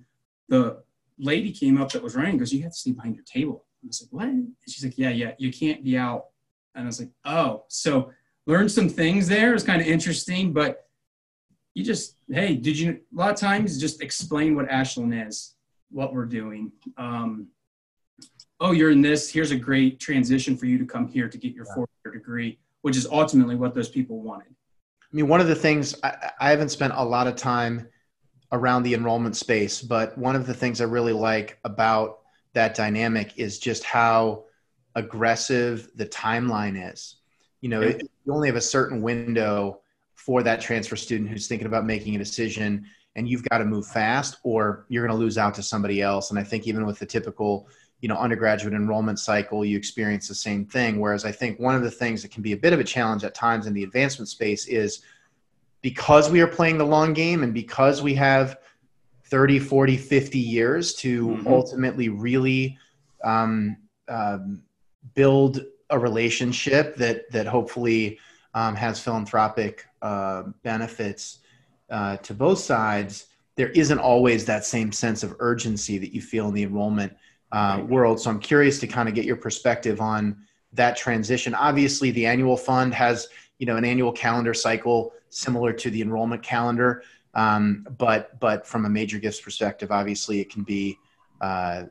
the 0.48 0.82
lady 1.18 1.52
came 1.52 1.80
up 1.80 1.92
that 1.92 2.02
was 2.02 2.14
running 2.14 2.38
goes, 2.38 2.52
You 2.52 2.62
have 2.62 2.72
to 2.72 2.78
stay 2.78 2.92
behind 2.92 3.14
your 3.14 3.24
table. 3.24 3.64
I 3.82 3.86
was 3.86 4.02
like, 4.02 4.12
What? 4.12 4.28
And 4.28 4.52
she's 4.66 4.84
like, 4.84 4.98
Yeah, 4.98 5.10
yeah, 5.10 5.32
you 5.38 5.52
can't 5.52 5.84
be 5.84 5.96
out. 5.96 6.26
And 6.74 6.84
I 6.84 6.86
was 6.86 7.00
like, 7.00 7.10
Oh, 7.24 7.64
so 7.68 8.10
learned 8.46 8.72
some 8.72 8.88
things 8.88 9.28
there. 9.28 9.54
It's 9.54 9.64
kind 9.64 9.80
of 9.80 9.86
interesting, 9.86 10.52
but 10.52 10.86
you 11.74 11.84
just, 11.84 12.16
hey, 12.30 12.54
did 12.54 12.78
you, 12.78 13.00
a 13.14 13.16
lot 13.16 13.30
of 13.30 13.36
times 13.36 13.80
just 13.80 14.02
explain 14.02 14.54
what 14.54 14.68
Ashland 14.68 15.14
is, 15.14 15.54
what 15.90 16.12
we're 16.12 16.26
doing. 16.26 16.70
Um, 16.96 17.48
oh, 18.60 18.72
you're 18.72 18.90
in 18.90 19.00
this. 19.00 19.30
Here's 19.30 19.52
a 19.52 19.56
great 19.56 19.98
transition 20.00 20.56
for 20.56 20.66
you 20.66 20.78
to 20.78 20.84
come 20.84 21.08
here 21.08 21.28
to 21.28 21.38
get 21.38 21.54
your 21.54 21.66
yeah. 21.68 21.74
four 21.74 21.88
year 22.04 22.14
degree, 22.14 22.58
which 22.82 22.96
is 22.96 23.06
ultimately 23.06 23.56
what 23.56 23.74
those 23.74 23.88
people 23.88 24.20
wanted. 24.20 24.54
I 25.12 25.16
mean, 25.16 25.28
one 25.28 25.40
of 25.40 25.48
the 25.48 25.54
things 25.54 25.94
I, 26.02 26.30
I 26.40 26.50
haven't 26.50 26.70
spent 26.70 26.94
a 26.96 27.04
lot 27.04 27.26
of 27.26 27.36
time 27.36 27.88
around 28.50 28.82
the 28.82 28.94
enrollment 28.94 29.36
space. 29.36 29.82
But 29.82 30.16
one 30.16 30.36
of 30.36 30.46
the 30.46 30.54
things 30.54 30.80
I 30.80 30.84
really 30.84 31.12
like 31.12 31.58
about 31.64 32.20
that 32.54 32.74
dynamic 32.74 33.38
is 33.38 33.58
just 33.58 33.84
how 33.84 34.44
aggressive 34.94 35.90
the 35.96 36.06
timeline 36.06 36.92
is. 36.92 37.16
You 37.60 37.70
know, 37.70 37.80
it, 37.80 38.02
you 38.24 38.32
only 38.32 38.48
have 38.48 38.56
a 38.56 38.60
certain 38.60 39.02
window 39.02 39.80
for 40.14 40.42
that 40.42 40.60
transfer 40.60 40.96
student 40.96 41.30
who's 41.30 41.46
thinking 41.46 41.66
about 41.66 41.86
making 41.86 42.14
a 42.14 42.18
decision 42.18 42.86
and 43.16 43.28
you've 43.28 43.44
got 43.48 43.58
to 43.58 43.64
move 43.64 43.86
fast 43.86 44.36
or 44.42 44.86
you're 44.88 45.06
going 45.06 45.16
to 45.16 45.22
lose 45.22 45.36
out 45.36 45.54
to 45.54 45.62
somebody 45.62 46.00
else 46.00 46.30
and 46.30 46.38
i 46.38 46.44
think 46.44 46.66
even 46.66 46.86
with 46.86 46.98
the 46.98 47.06
typical 47.06 47.68
you 48.02 48.08
know 48.08 48.16
undergraduate 48.16 48.74
enrollment 48.74 49.18
cycle 49.18 49.64
you 49.64 49.78
experience 49.78 50.28
the 50.28 50.34
same 50.34 50.66
thing 50.66 51.00
whereas 51.00 51.24
i 51.24 51.32
think 51.32 51.58
one 51.58 51.74
of 51.74 51.82
the 51.82 51.90
things 51.90 52.20
that 52.20 52.30
can 52.30 52.42
be 52.42 52.52
a 52.52 52.56
bit 52.56 52.74
of 52.74 52.80
a 52.80 52.84
challenge 52.84 53.24
at 53.24 53.34
times 53.34 53.66
in 53.66 53.72
the 53.72 53.84
advancement 53.84 54.28
space 54.28 54.66
is 54.66 55.02
because 55.80 56.30
we 56.30 56.40
are 56.40 56.46
playing 56.46 56.76
the 56.76 56.84
long 56.84 57.14
game 57.14 57.42
and 57.42 57.54
because 57.54 58.02
we 58.02 58.12
have 58.14 58.58
30 59.26 59.58
40 59.60 59.96
50 59.96 60.38
years 60.38 60.94
to 60.94 61.28
mm-hmm. 61.28 61.46
ultimately 61.46 62.08
really 62.10 62.76
um, 63.24 63.76
um, 64.08 64.62
build 65.14 65.64
a 65.90 65.98
relationship 65.98 66.96
that 66.96 67.30
that 67.30 67.46
hopefully 67.46 68.18
um, 68.54 68.74
has 68.74 69.00
philanthropic 69.00 69.86
uh, 70.02 70.42
benefits 70.64 71.38
uh, 71.88 72.16
to 72.18 72.34
both 72.34 72.58
sides 72.58 73.26
there 73.54 73.68
isn't 73.70 73.98
always 73.98 74.44
that 74.44 74.64
same 74.64 74.90
sense 74.90 75.22
of 75.22 75.36
urgency 75.38 75.98
that 75.98 76.12
you 76.12 76.20
feel 76.20 76.48
in 76.48 76.54
the 76.54 76.62
enrollment 76.64 77.14
uh, 77.52 77.84
world. 77.86 78.20
So 78.20 78.30
I'm 78.30 78.40
curious 78.40 78.80
to 78.80 78.86
kind 78.86 79.08
of 79.08 79.14
get 79.14 79.24
your 79.24 79.36
perspective 79.36 80.00
on 80.00 80.36
that 80.72 80.96
transition. 80.96 81.54
Obviously, 81.54 82.10
the 82.10 82.26
annual 82.26 82.56
fund 82.56 82.94
has 82.94 83.28
you 83.58 83.66
know 83.66 83.76
an 83.76 83.84
annual 83.84 84.12
calendar 84.12 84.54
cycle 84.54 85.12
similar 85.28 85.72
to 85.72 85.90
the 85.90 86.02
enrollment 86.02 86.42
calendar, 86.42 87.02
um, 87.34 87.86
but 87.98 88.38
but 88.40 88.66
from 88.66 88.86
a 88.86 88.88
major 88.88 89.18
gifts 89.18 89.40
perspective, 89.40 89.90
obviously 89.92 90.40
it 90.40 90.50
can 90.50 90.62
be 90.62 90.98
uh, 91.40 91.84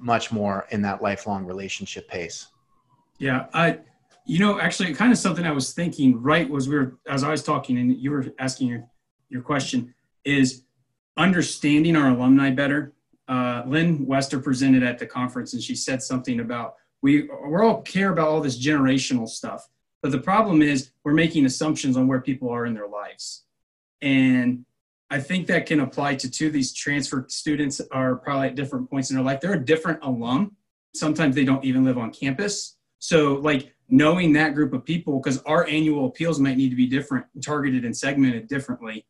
much 0.00 0.32
more 0.32 0.66
in 0.70 0.82
that 0.82 1.02
lifelong 1.02 1.44
relationship 1.44 2.08
pace. 2.08 2.48
Yeah, 3.18 3.46
I 3.52 3.78
you 4.24 4.38
know 4.38 4.58
actually 4.58 4.94
kind 4.94 5.12
of 5.12 5.18
something 5.18 5.46
I 5.46 5.52
was 5.52 5.72
thinking 5.72 6.20
right 6.20 6.48
was 6.48 6.68
we 6.68 6.76
were 6.76 6.98
as 7.06 7.22
I 7.24 7.30
was 7.30 7.42
talking 7.42 7.78
and 7.78 7.96
you 7.96 8.10
were 8.10 8.26
asking 8.38 8.68
your 8.68 8.84
your 9.28 9.42
question 9.42 9.94
is 10.24 10.62
understanding 11.16 11.96
our 11.96 12.08
alumni 12.08 12.50
better. 12.50 12.92
Uh, 13.32 13.62
Lynne 13.66 14.04
Wester 14.04 14.38
presented 14.38 14.82
at 14.82 14.98
the 14.98 15.06
conference 15.06 15.54
and 15.54 15.62
she 15.62 15.74
said 15.74 16.02
something 16.02 16.40
about 16.40 16.74
we 17.00 17.22
we 17.22 17.60
all 17.62 17.80
care 17.80 18.10
about 18.12 18.28
all 18.28 18.42
this 18.42 18.62
generational 18.62 19.26
stuff, 19.26 19.70
but 20.02 20.12
the 20.12 20.18
problem 20.18 20.60
is 20.60 20.90
we're 21.02 21.14
making 21.14 21.46
assumptions 21.46 21.96
on 21.96 22.06
where 22.06 22.20
people 22.20 22.50
are 22.50 22.66
in 22.66 22.74
their 22.74 22.88
lives, 22.88 23.44
and 24.02 24.66
I 25.10 25.18
think 25.18 25.46
that 25.46 25.64
can 25.64 25.80
apply 25.80 26.16
to 26.16 26.30
two. 26.30 26.48
of 26.48 26.52
These 26.52 26.74
transfer 26.74 27.24
students 27.28 27.80
are 27.90 28.16
probably 28.16 28.48
at 28.48 28.54
different 28.54 28.90
points 28.90 29.08
in 29.08 29.16
their 29.16 29.24
life. 29.24 29.40
They're 29.40 29.54
a 29.54 29.64
different 29.64 30.00
alum. 30.02 30.54
Sometimes 30.94 31.34
they 31.34 31.46
don't 31.46 31.64
even 31.64 31.84
live 31.84 31.96
on 31.96 32.12
campus. 32.12 32.76
So, 32.98 33.36
like 33.36 33.74
knowing 33.88 34.34
that 34.34 34.54
group 34.54 34.74
of 34.74 34.84
people, 34.84 35.20
because 35.20 35.40
our 35.44 35.66
annual 35.66 36.04
appeals 36.06 36.38
might 36.38 36.58
need 36.58 36.68
to 36.68 36.76
be 36.76 36.86
different, 36.86 37.24
targeted 37.42 37.86
and 37.86 37.96
segmented 37.96 38.46
differently 38.46 39.06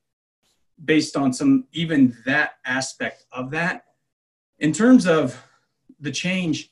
based 0.84 1.16
on 1.16 1.32
some 1.32 1.64
even 1.72 2.16
that 2.24 2.52
aspect 2.64 3.26
of 3.32 3.50
that. 3.50 3.84
In 4.62 4.72
terms 4.72 5.06
of 5.08 5.44
the 6.00 6.12
change, 6.12 6.70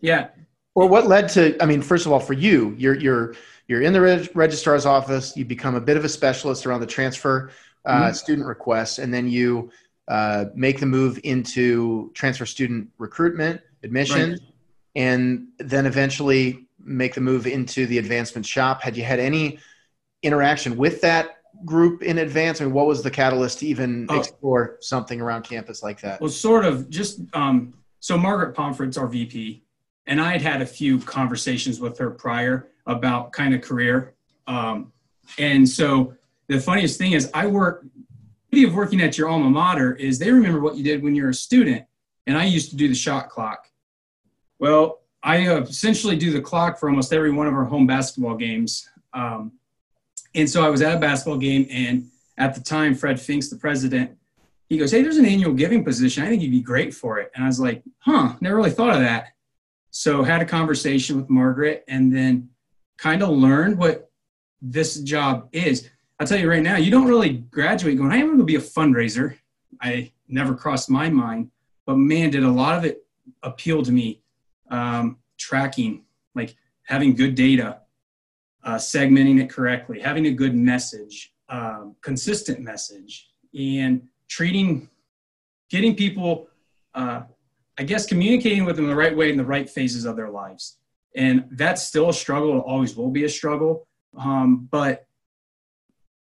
yeah. 0.00 0.28
Or 0.76 0.88
what 0.88 1.08
led 1.08 1.28
to? 1.30 1.60
I 1.60 1.66
mean, 1.66 1.82
first 1.82 2.06
of 2.06 2.12
all, 2.12 2.20
for 2.20 2.32
you, 2.32 2.76
you're 2.78 2.94
you're 2.94 3.34
you're 3.66 3.82
in 3.82 3.92
the 3.92 4.00
reg- 4.00 4.30
registrar's 4.34 4.86
office. 4.86 5.36
You 5.36 5.44
become 5.44 5.74
a 5.74 5.80
bit 5.80 5.96
of 5.96 6.04
a 6.04 6.08
specialist 6.08 6.64
around 6.64 6.80
the 6.80 6.86
transfer 6.86 7.50
uh, 7.84 8.02
mm-hmm. 8.02 8.12
student 8.14 8.46
requests, 8.46 9.00
and 9.00 9.12
then 9.12 9.28
you 9.28 9.70
uh, 10.06 10.46
make 10.54 10.78
the 10.78 10.86
move 10.86 11.18
into 11.24 12.12
transfer 12.14 12.46
student 12.46 12.88
recruitment, 12.98 13.60
admission, 13.82 14.30
right. 14.30 14.40
and 14.94 15.48
then 15.58 15.86
eventually 15.86 16.68
make 16.78 17.14
the 17.14 17.20
move 17.20 17.48
into 17.48 17.84
the 17.86 17.98
advancement 17.98 18.46
shop. 18.46 18.80
Had 18.80 18.96
you 18.96 19.02
had 19.02 19.18
any 19.18 19.58
interaction 20.22 20.76
with 20.76 21.00
that 21.00 21.35
group 21.64 22.02
in 22.02 22.18
advance? 22.18 22.60
I 22.60 22.64
mean, 22.64 22.74
what 22.74 22.86
was 22.86 23.02
the 23.02 23.10
catalyst 23.10 23.60
to 23.60 23.66
even 23.66 24.06
oh. 24.08 24.18
explore 24.18 24.76
something 24.80 25.20
around 25.20 25.42
campus 25.42 25.82
like 25.82 26.00
that? 26.00 26.20
Well, 26.20 26.30
sort 26.30 26.64
of 26.64 26.90
just 26.90 27.20
um, 27.32 27.74
so 28.00 28.16
Margaret 28.16 28.54
Pomfret's 28.54 28.96
our 28.96 29.06
VP, 29.06 29.62
and 30.06 30.20
I 30.20 30.32
had 30.32 30.42
had 30.42 30.62
a 30.62 30.66
few 30.66 30.98
conversations 30.98 31.80
with 31.80 31.98
her 31.98 32.10
prior 32.10 32.68
about 32.86 33.32
kind 33.32 33.54
of 33.54 33.62
career. 33.62 34.14
Um, 34.46 34.92
and 35.38 35.68
so 35.68 36.14
the 36.48 36.60
funniest 36.60 36.98
thing 36.98 37.12
is, 37.12 37.30
I 37.34 37.46
work. 37.46 37.84
The 38.50 38.60
beauty 38.62 38.68
of 38.70 38.76
working 38.76 39.02
at 39.02 39.18
your 39.18 39.28
alma 39.28 39.50
mater 39.50 39.94
is 39.96 40.18
they 40.18 40.30
remember 40.30 40.60
what 40.60 40.76
you 40.76 40.84
did 40.84 41.02
when 41.02 41.14
you're 41.14 41.30
a 41.30 41.34
student, 41.34 41.84
and 42.26 42.38
I 42.38 42.44
used 42.44 42.70
to 42.70 42.76
do 42.76 42.88
the 42.88 42.94
shot 42.94 43.28
clock. 43.28 43.68
Well, 44.58 45.00
I 45.22 45.56
essentially 45.58 46.16
do 46.16 46.32
the 46.32 46.40
clock 46.40 46.78
for 46.78 46.88
almost 46.88 47.12
every 47.12 47.32
one 47.32 47.48
of 47.48 47.54
our 47.54 47.64
home 47.64 47.86
basketball 47.86 48.36
games. 48.36 48.88
Um, 49.12 49.52
and 50.36 50.48
so 50.48 50.64
I 50.64 50.68
was 50.68 50.82
at 50.82 50.94
a 50.94 51.00
basketball 51.00 51.38
game, 51.38 51.66
and 51.70 52.08
at 52.38 52.54
the 52.54 52.60
time, 52.60 52.94
Fred 52.94 53.18
Finks, 53.18 53.48
the 53.48 53.56
president, 53.56 54.16
he 54.68 54.78
goes, 54.78 54.92
Hey, 54.92 55.02
there's 55.02 55.16
an 55.16 55.26
annual 55.26 55.54
giving 55.54 55.84
position. 55.84 56.22
I 56.22 56.28
think 56.28 56.42
you'd 56.42 56.50
be 56.50 56.60
great 56.60 56.94
for 56.94 57.18
it. 57.18 57.30
And 57.34 57.44
I 57.44 57.46
was 57.46 57.58
like, 57.58 57.82
Huh, 58.00 58.34
never 58.40 58.56
really 58.56 58.70
thought 58.70 58.94
of 58.94 59.00
that. 59.00 59.28
So 59.90 60.22
had 60.22 60.42
a 60.42 60.46
conversation 60.46 61.16
with 61.16 61.30
Margaret 61.30 61.84
and 61.88 62.14
then 62.14 62.50
kind 62.98 63.22
of 63.22 63.30
learned 63.30 63.78
what 63.78 64.10
this 64.60 65.00
job 65.00 65.48
is. 65.52 65.88
I'll 66.18 66.26
tell 66.26 66.38
you 66.38 66.50
right 66.50 66.62
now, 66.62 66.76
you 66.76 66.90
don't 66.90 67.06
really 67.06 67.30
graduate 67.30 67.96
going, 67.96 68.12
I'm 68.12 68.26
going 68.26 68.38
to 68.38 68.44
be 68.44 68.56
a 68.56 68.60
fundraiser. 68.60 69.36
I 69.80 70.12
never 70.28 70.54
crossed 70.54 70.90
my 70.90 71.08
mind, 71.08 71.50
but 71.86 71.96
man, 71.96 72.30
did 72.30 72.42
a 72.42 72.50
lot 72.50 72.76
of 72.76 72.84
it 72.84 73.06
appeal 73.42 73.82
to 73.82 73.92
me. 73.92 74.22
Um, 74.70 75.18
tracking, 75.38 76.04
like 76.34 76.56
having 76.84 77.14
good 77.14 77.34
data, 77.34 77.80
uh, 78.66 78.74
segmenting 78.74 79.40
it 79.40 79.48
correctly, 79.48 80.00
having 80.00 80.26
a 80.26 80.32
good 80.32 80.54
message, 80.54 81.32
um, 81.48 81.94
consistent 82.02 82.60
message, 82.60 83.28
and 83.56 84.02
treating, 84.28 84.90
getting 85.70 85.94
people, 85.94 86.48
uh, 86.94 87.22
I 87.78 87.84
guess, 87.84 88.06
communicating 88.06 88.64
with 88.64 88.76
them 88.76 88.88
the 88.88 88.96
right 88.96 89.16
way 89.16 89.30
in 89.30 89.36
the 89.36 89.44
right 89.44 89.70
phases 89.70 90.04
of 90.04 90.16
their 90.16 90.30
lives. 90.30 90.78
And 91.14 91.46
that's 91.52 91.82
still 91.82 92.10
a 92.10 92.12
struggle. 92.12 92.58
It 92.58 92.64
always 92.66 92.96
will 92.96 93.10
be 93.10 93.24
a 93.24 93.28
struggle. 93.28 93.86
Um, 94.18 94.68
but 94.70 95.06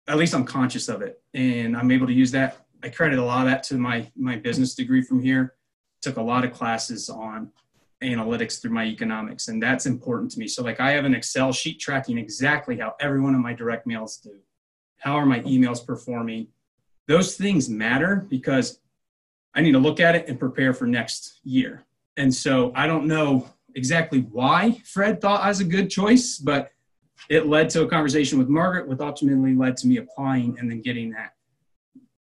at 0.08 0.18
least 0.18 0.36
I'm 0.36 0.46
conscious 0.46 0.90
of 0.90 1.02
it, 1.02 1.22
and 1.34 1.76
I'm 1.76 1.92
able 1.92 2.08
to 2.08 2.14
use 2.14 2.32
that. 2.32 2.66
I 2.84 2.90
credit 2.90 3.18
a 3.18 3.24
lot 3.24 3.46
of 3.46 3.52
that 3.52 3.64
to 3.64 3.78
my 3.78 4.10
my 4.16 4.36
business 4.36 4.76
degree 4.76 5.02
from 5.02 5.22
here. 5.22 5.56
Took 6.02 6.18
a 6.18 6.22
lot 6.22 6.46
of 6.46 6.54
classes 6.54 7.10
on 7.10 7.52
analytics 8.04 8.62
through 8.62 8.72
my 8.72 8.86
economics 8.86 9.48
and 9.48 9.62
that's 9.62 9.86
important 9.86 10.32
to 10.32 10.40
me. 10.40 10.48
So 10.48 10.64
like 10.64 10.80
i 10.80 10.92
have 10.92 11.06
an 11.06 11.16
excel 11.16 11.52
sheet 11.52 11.80
tracking 11.80 12.18
exactly 12.18 12.78
how 12.78 12.96
every 13.00 13.20
one 13.20 13.34
of 13.34 13.42
my 13.42 13.54
direct 13.54 13.88
mails 13.88 14.18
do 14.18 14.36
how 14.98 15.16
are 15.16 15.26
my 15.26 15.42
emails 15.42 15.86
performing. 15.86 16.48
Those 17.08 17.36
things 17.36 17.70
matter 17.70 18.26
because 18.30 18.80
i 19.56 19.62
need 19.62 19.72
to 19.72 19.80
look 19.80 20.00
at 20.00 20.16
it 20.16 20.28
and 20.28 20.40
prepare 20.40 20.74
for 20.74 20.86
next 20.86 21.40
year. 21.44 21.86
And 22.18 22.34
so 22.34 22.72
i 22.76 22.86
don't 22.86 23.08
know 23.08 23.50
exactly 23.76 24.22
why 24.32 24.82
fred 24.86 25.22
thought 25.22 25.42
i 25.42 25.50
was 25.50 25.60
a 25.60 25.64
good 25.64 25.90
choice 25.90 26.40
but 26.40 26.72
it 27.30 27.46
led 27.46 27.70
to 27.70 27.84
a 27.84 27.88
conversation 27.88 28.40
with 28.40 28.48
margaret 28.48 28.88
which 28.88 29.00
ultimately 29.00 29.54
led 29.56 29.78
to 29.78 29.88
me 29.88 29.98
applying 29.98 30.58
and 30.60 30.70
then 30.70 30.82
getting 30.82 31.12
that. 31.12 31.34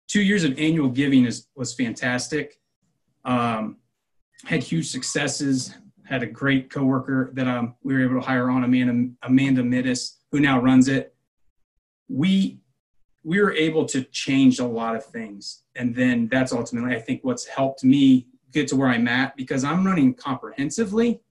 Two 0.08 0.22
years 0.22 0.44
of 0.44 0.58
annual 0.60 0.90
giving 0.90 1.26
is 1.26 1.48
was 1.56 1.74
fantastic. 1.74 2.60
Um, 3.26 3.78
had 4.46 4.64
huge 4.64 4.88
successes. 4.88 5.76
Had 6.06 6.22
a 6.22 6.28
great 6.28 6.70
coworker 6.70 7.32
that 7.34 7.48
um, 7.48 7.76
we 7.82 7.94
were 7.94 8.04
able 8.04 8.16
to 8.16 8.28
hire 8.28 8.50
on, 8.50 8.64
Amanda 8.64 9.10
Amanda 9.24 9.64
Mittis, 9.64 10.18
who 10.32 10.40
now 10.40 10.60
runs 10.60 10.88
it. 10.90 11.16
We 12.10 12.60
we 13.24 13.42
were 13.42 13.54
able 13.54 13.86
to 13.86 14.04
change 14.04 14.60
a 14.60 14.66
lot 14.66 14.96
of 14.96 15.06
things, 15.06 15.64
and 15.76 15.96
then 15.96 16.28
that's 16.28 16.52
ultimately 16.52 16.96
I 16.96 17.00
think 17.00 17.24
what's 17.24 17.46
helped 17.46 17.84
me 17.84 18.28
get 18.52 18.68
to 18.68 18.76
where 18.76 18.90
I'm 18.90 19.08
at 19.08 19.36
because 19.38 19.64
I'm 19.64 19.86
running 19.86 20.14
comprehensively 20.14 21.22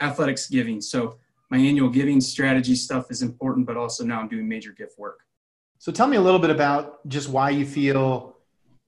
athletics 0.00 0.48
giving. 0.48 0.80
So 0.80 1.18
my 1.50 1.58
annual 1.58 1.88
giving 1.88 2.20
strategy 2.20 2.74
stuff 2.74 3.10
is 3.10 3.22
important, 3.22 3.66
but 3.66 3.76
also 3.76 4.04
now 4.04 4.20
I'm 4.20 4.28
doing 4.28 4.48
major 4.48 4.72
gift 4.72 4.98
work. 4.98 5.20
So 5.78 5.90
tell 5.90 6.06
me 6.06 6.16
a 6.16 6.20
little 6.20 6.38
bit 6.40 6.50
about 6.50 7.06
just 7.08 7.28
why 7.28 7.50
you 7.50 7.64
feel 7.64 8.36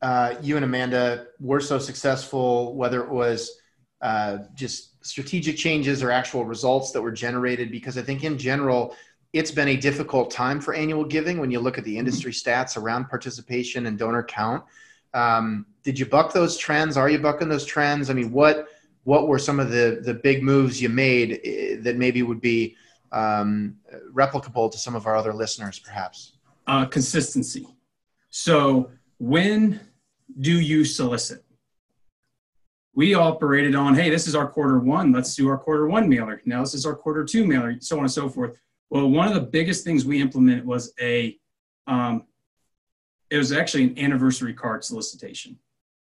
uh, 0.02 0.34
you 0.42 0.56
and 0.56 0.64
Amanda 0.64 1.28
were 1.38 1.60
so 1.60 1.78
successful, 1.78 2.74
whether 2.74 3.02
it 3.02 3.08
was 3.08 3.58
uh, 4.00 4.38
just 4.54 5.04
strategic 5.06 5.56
changes 5.56 6.02
or 6.02 6.10
actual 6.10 6.44
results 6.44 6.90
that 6.90 7.00
were 7.00 7.12
generated. 7.12 7.70
Because 7.70 7.96
I 7.96 8.02
think 8.02 8.24
in 8.24 8.36
general, 8.36 8.96
it's 9.32 9.52
been 9.52 9.68
a 9.68 9.76
difficult 9.76 10.30
time 10.30 10.60
for 10.60 10.74
annual 10.74 11.04
giving 11.04 11.38
when 11.38 11.52
you 11.52 11.60
look 11.60 11.78
at 11.78 11.84
the 11.84 11.96
industry 11.96 12.32
stats 12.32 12.76
around 12.76 13.08
participation 13.08 13.86
and 13.86 13.96
donor 13.96 14.24
count. 14.24 14.64
Um, 15.14 15.66
did 15.84 15.98
you 15.98 16.06
buck 16.06 16.32
those 16.32 16.56
trends? 16.56 16.96
Are 16.96 17.08
you 17.08 17.20
bucking 17.20 17.48
those 17.48 17.64
trends? 17.64 18.10
I 18.10 18.14
mean, 18.14 18.32
what 18.32 18.68
what 19.04 19.28
were 19.28 19.38
some 19.38 19.60
of 19.60 19.70
the 19.70 20.00
the 20.02 20.14
big 20.14 20.42
moves 20.42 20.82
you 20.82 20.88
made 20.88 21.40
eh, 21.44 21.76
that 21.80 21.96
maybe 21.96 22.22
would 22.22 22.40
be 22.40 22.76
um, 23.12 23.76
replicable 24.12 24.70
to 24.72 24.78
some 24.78 24.96
of 24.96 25.06
our 25.06 25.14
other 25.14 25.32
listeners, 25.32 25.78
perhaps? 25.78 26.32
Uh, 26.66 26.86
consistency. 26.86 27.68
So 28.30 28.90
when 29.18 29.80
do 30.40 30.60
you 30.60 30.84
solicit? 30.84 31.44
We 32.94 33.14
operated 33.14 33.74
on, 33.74 33.94
hey, 33.94 34.10
this 34.10 34.26
is 34.26 34.34
our 34.34 34.48
quarter 34.48 34.78
one. 34.78 35.12
Let's 35.12 35.34
do 35.34 35.48
our 35.48 35.56
quarter 35.56 35.86
one 35.86 36.08
mailer. 36.08 36.42
Now 36.44 36.60
this 36.60 36.74
is 36.74 36.84
our 36.84 36.94
quarter 36.94 37.24
two 37.24 37.46
mailer, 37.46 37.76
so 37.80 37.96
on 37.96 38.04
and 38.04 38.12
so 38.12 38.28
forth. 38.28 38.56
Well, 38.90 39.08
one 39.08 39.26
of 39.28 39.34
the 39.34 39.40
biggest 39.40 39.84
things 39.84 40.04
we 40.04 40.20
implemented 40.20 40.66
was 40.66 40.92
a, 41.00 41.38
um, 41.86 42.24
it 43.30 43.38
was 43.38 43.50
actually 43.50 43.84
an 43.84 43.98
anniversary 43.98 44.52
card 44.52 44.84
solicitation. 44.84 45.58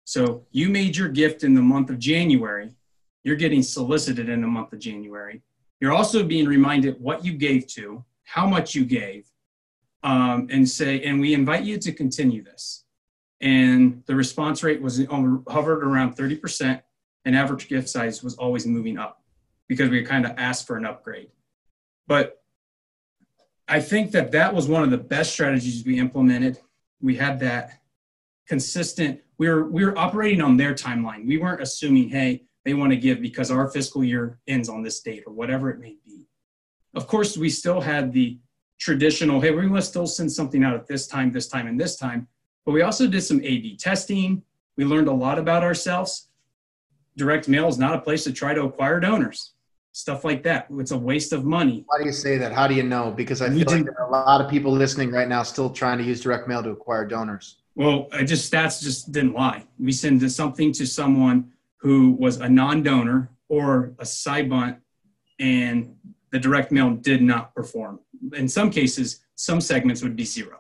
So 0.06 0.48
you 0.52 0.70
made 0.70 0.98
your 0.98 1.10
gift 1.10 1.44
in 1.44 1.54
the 1.54 1.62
month 1.62 1.92
of 1.92 2.00
January. 2.00 2.74
You're 3.24 3.36
getting 3.36 3.62
solicited 3.62 4.28
in 4.28 4.42
the 4.42 4.48
month 4.48 4.74
of 4.74 4.80
January. 4.80 5.44
You're 5.80 5.94
also 5.94 6.24
being 6.24 6.48
reminded 6.48 7.00
what 7.00 7.24
you 7.24 7.34
gave 7.34 7.68
to, 7.68 8.04
how 8.24 8.48
much 8.48 8.74
you 8.74 8.84
gave, 8.86 9.28
um, 10.02 10.48
and 10.50 10.68
say, 10.68 11.04
and 11.04 11.20
we 11.20 11.36
invite 11.36 11.64
you 11.64 11.78
to 11.78 11.92
continue 11.92 12.44
this 12.44 12.86
and 13.42 14.04
the 14.06 14.16
response 14.16 14.64
rate 14.64 14.82
was 14.82 15.02
hovered 15.08 15.84
around 15.84 16.16
30% 16.16 16.82
and 17.26 17.36
average 17.36 17.68
gift 17.68 17.90
size 17.90 18.24
was 18.24 18.36
always 18.36 18.66
moving 18.66 18.98
up 18.98 19.24
because 19.68 19.90
we 19.90 20.04
kind 20.04 20.26
of 20.26 20.34
asked 20.38 20.68
for 20.68 20.78
an 20.78 20.86
upgrade 20.86 21.30
but 22.08 22.42
i 23.68 23.80
think 23.80 24.12
that 24.12 24.32
that 24.32 24.54
was 24.54 24.68
one 24.68 24.84
of 24.84 24.90
the 24.90 24.98
best 24.98 25.32
strategies 25.32 25.86
we 25.86 26.00
implemented 26.00 26.60
we 27.02 27.16
had 27.16 27.40
that 27.40 27.80
consistent. 28.50 29.22
We 29.38 29.48
were 29.48 29.70
we 29.70 29.86
were 29.86 29.98
operating 29.98 30.42
on 30.42 30.58
their 30.58 30.74
timeline. 30.74 31.26
We 31.26 31.38
weren't 31.38 31.62
assuming, 31.62 32.10
hey, 32.10 32.44
they 32.66 32.74
want 32.74 32.92
to 32.92 32.98
give 32.98 33.22
because 33.22 33.52
our 33.52 33.70
fiscal 33.70 34.04
year 34.04 34.40
ends 34.48 34.68
on 34.68 34.84
this 34.84 35.00
date 35.00 35.24
or 35.26 35.32
whatever 35.32 35.70
it 35.70 35.80
may 35.80 35.96
be. 36.04 36.28
Of 36.96 37.08
course, 37.08 37.38
we 37.38 37.50
still 37.50 37.80
had 37.80 38.12
the 38.12 38.40
traditional, 38.80 39.40
hey, 39.40 39.52
we 39.52 39.68
must 39.68 39.90
still 39.90 40.08
send 40.08 40.32
something 40.32 40.64
out 40.64 40.74
at 40.74 40.88
this 40.88 41.08
time, 41.08 41.32
this 41.32 41.48
time, 41.48 41.68
and 41.68 41.80
this 41.80 41.96
time. 41.96 42.28
But 42.70 42.74
we 42.74 42.84
also 42.84 43.08
did 43.08 43.22
some 43.22 43.40
A/B 43.44 43.78
testing. 43.78 44.44
We 44.78 44.86
learned 44.86 45.08
a 45.08 45.12
lot 45.12 45.40
about 45.40 45.64
ourselves. 45.64 46.28
Direct 47.18 47.48
mail 47.48 47.68
is 47.68 47.80
not 47.80 47.96
a 47.96 48.00
place 48.00 48.24
to 48.26 48.32
try 48.32 48.54
to 48.54 48.62
acquire 48.62 49.00
donors 49.00 49.54
stuff 49.92 50.24
like 50.24 50.44
that. 50.44 50.68
It's 50.78 50.92
a 50.92 50.98
waste 50.98 51.34
of 51.34 51.46
money. 51.46 51.84
Why 51.88 51.98
do 51.98 52.06
you 52.06 52.12
say 52.12 52.38
that? 52.38 52.54
How 52.54 52.68
do 52.68 52.76
you 52.76 52.84
know? 52.84 53.10
Because 53.10 53.42
I 53.42 53.50
feel 53.50 53.66
like 53.66 53.86
there 53.86 54.00
are 54.00 54.08
a 54.08 54.12
lot 54.12 54.40
of 54.40 54.52
people 54.52 54.72
listening 54.72 55.10
right 55.12 55.28
now 55.28 55.42
still 55.42 55.72
trying 55.72 55.98
to 55.98 56.04
use 56.04 56.22
direct 56.22 56.48
mail 56.48 56.62
to 56.62 56.70
acquire 56.70 57.06
donors. 57.08 57.58
Well, 57.74 58.08
I 58.14 58.24
just 58.24 58.54
stats 58.54 58.84
just 58.84 59.12
didn't 59.12 59.34
lie. 59.34 59.66
We 59.80 59.92
send 59.92 60.32
something 60.32 60.72
to 60.74 60.86
someone 60.86 61.52
who 61.78 62.12
was 62.12 62.38
a 62.38 62.48
non-donor 62.48 63.32
or 63.48 63.96
a 63.98 64.06
SYBUNT, 64.06 64.78
and 65.40 65.96
the 66.30 66.38
direct 66.38 66.72
mail 66.72 66.92
did 66.92 67.24
not 67.24 67.56
perform. 67.56 68.00
In 68.36 68.48
some 68.48 68.70
cases, 68.70 69.22
some 69.34 69.60
segments 69.60 70.04
would 70.04 70.16
be 70.16 70.24
zero 70.24 70.60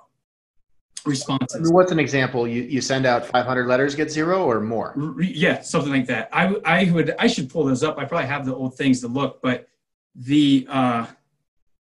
responses. 1.09 1.55
I 1.55 1.63
mean, 1.63 1.73
what's 1.73 1.91
an 1.91 1.99
example? 1.99 2.47
You 2.47 2.63
you 2.63 2.81
send 2.81 3.05
out 3.05 3.25
500 3.25 3.67
letters, 3.67 3.95
get 3.95 4.11
zero 4.11 4.45
or 4.45 4.59
more? 4.59 4.95
Yeah, 5.19 5.61
something 5.61 5.91
like 5.91 6.07
that. 6.07 6.29
I 6.31 6.55
I 6.65 6.91
would 6.91 7.15
I 7.19 7.27
should 7.27 7.49
pull 7.49 7.65
those 7.65 7.83
up. 7.83 7.97
I 7.97 8.05
probably 8.05 8.27
have 8.27 8.45
the 8.45 8.55
old 8.55 8.75
things 8.75 9.01
to 9.01 9.07
look, 9.07 9.41
but 9.41 9.67
the 10.15 10.67
uh, 10.69 11.05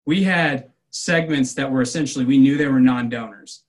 we 0.07 0.23
had 0.23 0.73
segments 0.91 1.55
that 1.55 1.71
were 1.71 1.83
essentially 1.83 2.25
we 2.25 2.39
knew 2.39 2.57
they 2.57 2.67
were 2.67 2.81
non-donors 2.81 3.65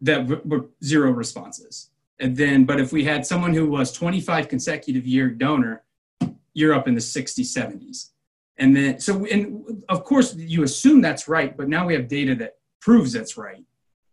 that 0.00 0.46
were 0.46 0.66
zero 0.82 1.10
responses. 1.10 1.90
And 2.18 2.36
then, 2.36 2.64
but 2.64 2.80
if 2.80 2.92
we 2.92 3.04
had 3.04 3.24
someone 3.24 3.54
who 3.54 3.68
was 3.70 3.92
25 3.92 4.48
consecutive 4.48 5.06
year 5.06 5.30
donor, 5.30 5.82
you're 6.52 6.74
up 6.74 6.88
in 6.88 6.94
the 6.94 7.00
60s, 7.00 7.56
70s. 7.56 8.10
And 8.58 8.76
then, 8.76 9.00
so, 9.00 9.24
and 9.26 9.82
of 9.88 10.04
course, 10.04 10.34
you 10.34 10.62
assume 10.62 11.00
that's 11.00 11.28
right, 11.28 11.56
but 11.56 11.68
now 11.68 11.86
we 11.86 11.94
have 11.94 12.08
data 12.08 12.34
that 12.36 12.58
proves 12.80 13.12
that's 13.12 13.38
right. 13.38 13.64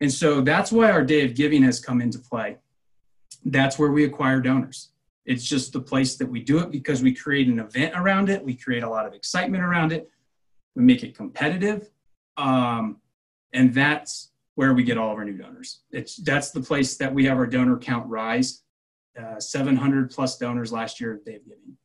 And 0.02 0.12
so 0.12 0.42
that's 0.42 0.72
why 0.72 0.92
our 0.92 1.04
day 1.04 1.26
of 1.26 1.34
giving 1.34 1.64
has 1.64 1.80
come 1.80 2.02
into 2.02 2.20
play. 2.20 2.58
That's 3.46 3.80
where 3.80 3.92
we 3.92 4.04
acquire 4.04 4.42
donors. 4.42 4.90
It's 5.26 5.44
just 5.44 5.74
the 5.74 5.82
place 5.82 6.16
that 6.18 6.28
we 6.28 6.42
do 6.42 6.60
it 6.60 6.72
because 6.72 7.02
we 7.02 7.14
create 7.14 7.48
an 7.48 7.60
event 7.60 7.94
around 7.96 8.30
it. 8.30 8.44
We 8.44 8.56
create 8.56 8.84
a 8.84 8.90
lot 8.90 9.06
of 9.06 9.14
excitement 9.14 9.64
around 9.64 9.92
it. 9.92 10.10
We 10.76 10.84
make 10.84 11.04
it 11.04 11.18
competitive. 11.18 11.90
Um, 12.38 12.98
and 13.54 13.74
that's 13.74 14.32
where 14.56 14.74
we 14.74 14.84
get 14.84 14.98
all 14.98 15.12
of 15.12 15.18
our 15.18 15.26
new 15.26 15.38
donors. 15.38 15.82
It's 15.92 16.18
that's 16.18 16.52
the 16.52 16.62
place 16.62 16.98
that 16.98 17.14
we 17.14 17.26
have 17.26 17.38
our 17.38 17.48
donor 17.48 17.78
count 17.78 18.08
rise. 18.08 18.64
Uh, 19.20 19.40
700 19.40 20.12
plus 20.12 20.38
donors 20.38 20.72
last 20.72 21.02
year 21.02 21.20
day 21.26 21.36
of 21.36 21.44
giving 21.44 21.78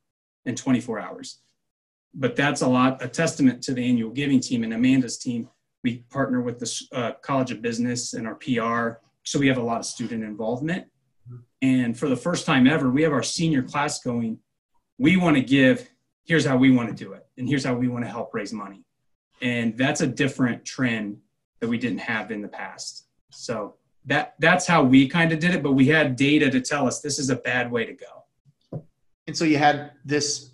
in 0.45 0.55
24 0.55 1.01
hours. 1.01 1.41
But 2.15 2.37
that's 2.37 2.61
a 2.61 2.69
lot, 2.69 3.03
a 3.03 3.09
testament 3.09 3.63
to 3.65 3.75
the 3.75 3.89
annual 3.89 4.11
giving 4.11 4.39
team 4.39 4.65
and 4.65 4.73
Amanda's 4.73 5.17
team 5.17 5.49
we 5.83 5.99
partner 6.11 6.41
with 6.41 6.59
the 6.59 6.87
uh, 6.93 7.13
College 7.23 7.51
of 7.51 7.63
Business 7.63 8.15
and 8.15 8.27
our 8.27 8.37
PR, 8.37 9.01
so 9.25 9.39
we 9.39 9.49
have 9.49 9.59
a 9.59 9.63
lot 9.63 9.79
of 9.79 9.87
student 9.87 10.25
involvement. 10.25 10.87
And 11.61 11.97
for 11.97 12.09
the 12.09 12.17
first 12.17 12.45
time 12.45 12.67
ever, 12.67 12.91
we 12.91 13.03
have 13.03 13.13
our 13.13 13.23
senior 13.23 13.63
class 13.63 14.01
going. 14.01 14.39
We 14.99 15.17
want 15.17 15.37
to 15.37 15.43
give. 15.43 15.89
Here's 16.25 16.45
how 16.45 16.57
we 16.57 16.71
want 16.71 16.89
to 16.89 16.95
do 16.95 17.13
it, 17.13 17.27
and 17.37 17.49
here's 17.49 17.65
how 17.65 17.75
we 17.75 17.89
want 17.89 18.05
to 18.05 18.11
help 18.11 18.35
raise 18.35 18.53
money. 18.53 18.85
And 19.41 19.77
that's 19.77 20.01
a 20.01 20.07
different 20.07 20.65
trend 20.65 21.19
that 21.61 21.69
we 21.69 21.79
didn't 21.79 21.99
have 21.99 22.31
in 22.31 22.43
the 22.43 22.49
past. 22.49 23.07
So 23.31 23.75
that 24.07 24.35
that's 24.39 24.67
how 24.67 24.83
we 24.83 25.09
kind 25.09 25.33
of 25.33 25.39
did 25.39 25.55
it. 25.55 25.63
But 25.63 25.73
we 25.73 25.87
had 25.87 26.17
data 26.17 26.51
to 26.51 26.61
tell 26.61 26.87
us 26.87 27.01
this 27.01 27.19
is 27.19 27.31
a 27.31 27.37
bad 27.37 27.71
way 27.71 27.87
to 27.87 27.93
go. 27.93 28.85
And 29.27 29.37
so 29.37 29.45
you 29.45 29.59
had 29.59 29.93
this 30.05 30.51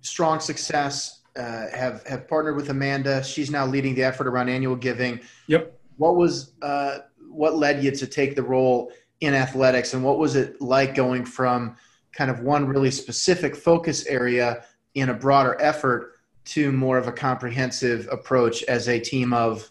strong 0.00 0.40
success 0.40 1.17
uh, 1.38 1.68
have 1.74 2.06
have 2.06 2.28
partnered 2.28 2.56
with 2.56 2.68
Amanda. 2.70 3.22
She's 3.22 3.50
now 3.50 3.64
leading 3.64 3.94
the 3.94 4.02
effort 4.02 4.26
around 4.26 4.48
annual 4.48 4.76
giving. 4.76 5.20
Yep. 5.46 5.78
What 5.96 6.16
was 6.16 6.52
uh, 6.62 6.98
what 7.30 7.56
led 7.56 7.82
you 7.82 7.90
to 7.92 8.06
take 8.06 8.34
the 8.34 8.42
role 8.42 8.92
in 9.20 9.34
athletics, 9.34 9.94
and 9.94 10.04
what 10.04 10.18
was 10.18 10.36
it 10.36 10.60
like 10.60 10.94
going 10.94 11.24
from 11.24 11.76
kind 12.12 12.30
of 12.30 12.40
one 12.40 12.66
really 12.66 12.90
specific 12.90 13.54
focus 13.54 14.06
area 14.06 14.64
in 14.94 15.10
a 15.10 15.14
broader 15.14 15.56
effort 15.60 16.14
to 16.44 16.72
more 16.72 16.98
of 16.98 17.06
a 17.06 17.12
comprehensive 17.12 18.08
approach 18.10 18.62
as 18.64 18.88
a 18.88 18.98
team 18.98 19.32
of 19.32 19.70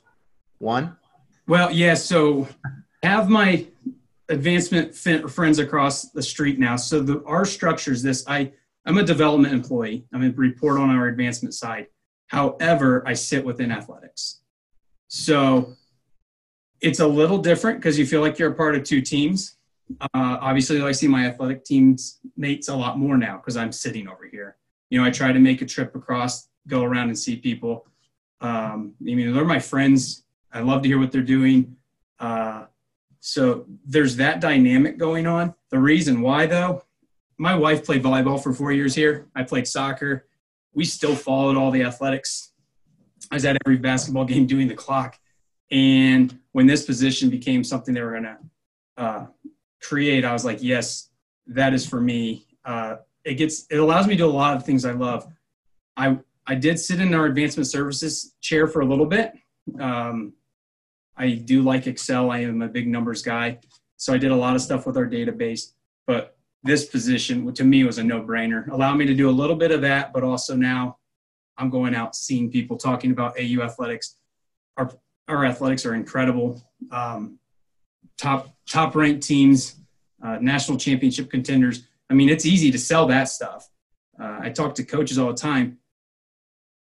one? 0.59 0.95
Well, 1.47 1.71
yeah. 1.71 1.95
So 1.95 2.47
have 3.03 3.29
my 3.29 3.67
advancement 4.29 4.95
friends 4.95 5.59
across 5.59 6.11
the 6.11 6.23
street 6.23 6.59
now. 6.59 6.75
So 6.75 7.01
the 7.01 7.23
our 7.25 7.45
structure 7.45 7.91
is 7.91 8.03
this. 8.03 8.23
I 8.27 8.51
I'm 8.87 8.97
a 8.97 9.03
development 9.03 9.53
employee. 9.53 10.05
I'm 10.13 10.23
a 10.23 10.31
report 10.31 10.79
on 10.79 10.89
our 10.89 11.09
advancement 11.09 11.53
side. 11.53 11.87
However, 12.27 13.03
I 13.05 13.13
sit 13.13 13.43
within 13.43 13.69
athletics. 13.69 14.41
So 15.09 15.73
it's 16.79 17.01
a 17.01 17.07
little 17.07 17.37
different 17.37 17.79
because 17.79 17.99
you 17.99 18.05
feel 18.05 18.21
like 18.21 18.39
you're 18.39 18.51
a 18.51 18.55
part 18.55 18.75
of 18.75 18.85
two 18.85 19.01
teams. 19.01 19.57
Uh, 20.01 20.37
obviously, 20.41 20.81
I 20.81 20.93
see 20.93 21.07
my 21.07 21.25
athletic 21.25 21.65
teams 21.65 22.19
mates 22.37 22.69
a 22.69 22.75
lot 22.75 22.97
more 22.97 23.17
now 23.17 23.37
because 23.37 23.57
I'm 23.57 23.73
sitting 23.73 24.07
over 24.07 24.25
here. 24.25 24.55
You 24.89 24.99
know, 24.99 25.05
I 25.05 25.11
try 25.11 25.33
to 25.33 25.39
make 25.39 25.61
a 25.61 25.65
trip 25.65 25.93
across, 25.93 26.47
go 26.67 26.83
around 26.83 27.09
and 27.09 27.19
see 27.19 27.35
people. 27.35 27.85
Um, 28.39 28.93
I 29.01 29.15
mean, 29.15 29.33
they're 29.33 29.43
my 29.43 29.59
friends. 29.59 30.23
I 30.53 30.61
love 30.61 30.81
to 30.83 30.87
hear 30.87 30.99
what 30.99 31.11
they're 31.11 31.21
doing. 31.21 31.75
Uh, 32.19 32.65
so 33.19 33.65
there's 33.85 34.15
that 34.15 34.39
dynamic 34.39 34.97
going 34.97 35.27
on. 35.27 35.53
The 35.71 35.79
reason 35.79 36.21
why, 36.21 36.45
though, 36.45 36.83
my 37.37 37.55
wife 37.55 37.85
played 37.85 38.03
volleyball 38.03 38.41
for 38.41 38.53
four 38.53 38.71
years 38.71 38.95
here. 38.95 39.27
I 39.35 39.43
played 39.43 39.67
soccer. 39.67 40.27
We 40.73 40.85
still 40.85 41.15
followed 41.15 41.57
all 41.57 41.71
the 41.71 41.83
athletics. 41.83 42.51
I 43.31 43.35
was 43.35 43.45
at 43.45 43.57
every 43.65 43.77
basketball 43.77 44.25
game 44.25 44.45
doing 44.45 44.67
the 44.67 44.75
clock. 44.75 45.19
And 45.71 46.37
when 46.53 46.65
this 46.65 46.85
position 46.85 47.29
became 47.29 47.63
something 47.63 47.93
they 47.93 48.01
were 48.01 48.11
going 48.11 48.23
to 48.23 48.37
uh, 48.97 49.25
create, 49.81 50.23
I 50.23 50.33
was 50.33 50.45
like, 50.45 50.59
yes, 50.61 51.09
that 51.47 51.73
is 51.73 51.85
for 51.85 51.99
me. 51.99 52.45
Uh, 52.65 52.97
it 53.23 53.35
gets 53.35 53.65
it 53.69 53.77
allows 53.77 54.07
me 54.07 54.13
to 54.13 54.23
do 54.23 54.25
a 54.25 54.31
lot 54.31 54.55
of 54.55 54.65
things 54.65 54.85
I 54.85 54.93
love. 54.93 55.27
I 55.97 56.17
I 56.45 56.55
did 56.55 56.79
sit 56.79 57.01
in 57.01 57.13
our 57.13 57.25
advancement 57.25 57.67
services 57.67 58.35
chair 58.39 58.67
for 58.67 58.81
a 58.81 58.85
little 58.85 59.05
bit. 59.05 59.33
Um, 59.79 60.33
I 61.17 61.31
do 61.31 61.61
like 61.61 61.87
Excel. 61.87 62.31
I 62.31 62.39
am 62.39 62.61
a 62.61 62.67
big 62.69 62.87
numbers 62.87 63.21
guy, 63.21 63.59
so 63.97 64.13
I 64.13 64.17
did 64.17 64.31
a 64.31 64.35
lot 64.35 64.55
of 64.55 64.61
stuff 64.61 64.85
with 64.85 64.95
our 64.95 65.05
database. 65.05 65.73
But 66.05 66.36
this 66.63 66.85
position 66.85 67.53
to 67.53 67.63
me 67.63 67.83
was 67.83 67.97
a 67.97 68.03
no-brainer. 68.03 68.67
Allow 68.69 68.95
me 68.95 69.05
to 69.05 69.13
do 69.13 69.29
a 69.29 69.31
little 69.31 69.55
bit 69.55 69.71
of 69.71 69.81
that, 69.81 70.13
but 70.13 70.23
also 70.23 70.55
now 70.55 70.97
I'm 71.57 71.69
going 71.69 71.95
out 71.95 72.15
seeing 72.15 72.51
people 72.51 72.77
talking 72.77 73.11
about 73.11 73.39
AU 73.39 73.61
athletics. 73.61 74.15
Our 74.77 74.91
our 75.27 75.45
athletics 75.45 75.85
are 75.85 75.93
incredible. 75.93 76.61
Um, 76.91 77.39
top 78.17 78.55
top 78.67 78.95
ranked 78.95 79.23
teams, 79.23 79.75
uh, 80.23 80.37
national 80.39 80.77
championship 80.77 81.29
contenders. 81.29 81.87
I 82.09 82.13
mean, 82.13 82.29
it's 82.29 82.45
easy 82.45 82.71
to 82.71 82.77
sell 82.77 83.07
that 83.07 83.29
stuff. 83.29 83.67
Uh, 84.19 84.39
I 84.41 84.49
talk 84.49 84.75
to 84.75 84.83
coaches 84.83 85.17
all 85.17 85.27
the 85.27 85.33
time. 85.37 85.79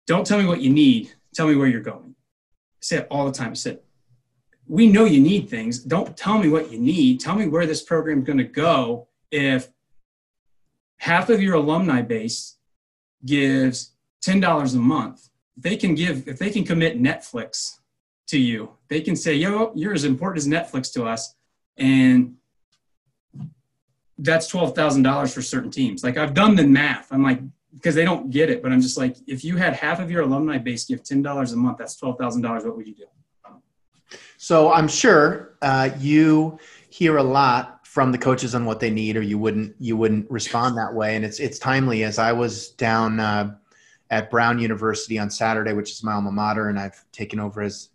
Don't 0.07 0.25
tell 0.25 0.39
me 0.39 0.45
what 0.45 0.61
you 0.61 0.69
need. 0.69 1.11
Tell 1.33 1.47
me 1.47 1.55
where 1.55 1.67
you're 1.67 1.81
going. 1.81 2.15
I 2.15 2.81
say 2.81 2.97
it 2.97 3.07
all 3.09 3.25
the 3.25 3.31
time. 3.31 3.51
I 3.51 3.55
said, 3.55 3.79
we 4.67 4.87
know 4.87 5.05
you 5.05 5.19
need 5.19 5.49
things. 5.49 5.79
Don't 5.79 6.15
tell 6.15 6.37
me 6.37 6.49
what 6.49 6.71
you 6.71 6.79
need. 6.79 7.19
Tell 7.19 7.35
me 7.35 7.47
where 7.47 7.65
this 7.65 7.81
program 7.81 8.19
is 8.19 8.25
going 8.25 8.37
to 8.37 8.43
go 8.43 9.07
if 9.31 9.69
half 10.97 11.29
of 11.29 11.41
your 11.41 11.55
alumni 11.55 12.01
base 12.01 12.57
gives 13.25 13.91
$10 14.25 14.75
a 14.75 14.77
month, 14.77 15.29
they 15.57 15.77
can 15.77 15.95
give, 15.95 16.27
if 16.27 16.37
they 16.39 16.49
can 16.49 16.63
commit 16.63 17.01
Netflix 17.01 17.79
to 18.27 18.39
you, 18.39 18.71
they 18.89 19.01
can 19.01 19.15
say, 19.15 19.33
yo, 19.35 19.71
you're 19.75 19.93
as 19.93 20.03
important 20.03 20.37
as 20.37 20.47
Netflix 20.47 20.91
to 20.93 21.03
us. 21.05 21.35
And 21.77 22.35
that's 24.17 24.51
$12,000 24.51 25.33
for 25.33 25.41
certain 25.41 25.71
teams. 25.71 26.03
Like 26.03 26.17
I've 26.17 26.33
done 26.33 26.55
the 26.55 26.65
math. 26.65 27.11
I'm 27.11 27.23
like, 27.23 27.39
because 27.73 27.93
they 27.93 28.05
don't 28.05 28.31
get 28.31 28.49
it, 28.49 28.63
but 28.63 28.71
I'm 28.71 28.81
just 28.81 28.97
like, 28.97 29.17
if 29.27 29.43
you 29.43 29.57
had 29.57 29.73
half 29.73 29.99
of 29.99 30.09
your 30.09 30.21
alumni 30.21 30.57
base 30.57 30.85
give 30.85 31.03
$10 31.03 31.53
a 31.53 31.55
month, 31.55 31.77
that's 31.77 31.99
$12,000. 31.99 32.65
What 32.65 32.77
would 32.77 32.87
you 32.87 32.95
do? 32.95 33.05
So 34.37 34.71
I'm 34.71 34.87
sure 34.87 35.55
uh, 35.61 35.89
you 35.97 36.59
hear 36.89 37.17
a 37.17 37.23
lot 37.23 37.74
from 37.95 38.11
the 38.11 38.17
coaches 38.17 38.53
on 38.53 38.65
what 38.65 38.81
they 38.81 38.89
need, 38.89 39.15
or 39.15 39.21
you 39.21 39.37
wouldn't 39.37 39.73
you 39.79 39.95
wouldn't 39.95 40.29
respond 40.29 40.77
that 40.77 40.93
way. 40.93 41.15
And 41.15 41.23
it's 41.23 41.39
it's 41.39 41.57
timely 41.57 42.03
as 42.03 42.19
I 42.19 42.33
was 42.33 42.71
down 42.71 43.21
uh, 43.21 43.55
at 44.09 44.29
Brown 44.29 44.59
University 44.59 45.17
on 45.17 45.29
Saturday, 45.29 45.71
which 45.71 45.91
is 45.91 46.03
my 46.03 46.11
alma 46.11 46.29
mater, 46.29 46.67
and 46.67 46.77
I've 46.77 47.09
taken 47.13 47.39
over 47.39 47.61
as 47.61 47.91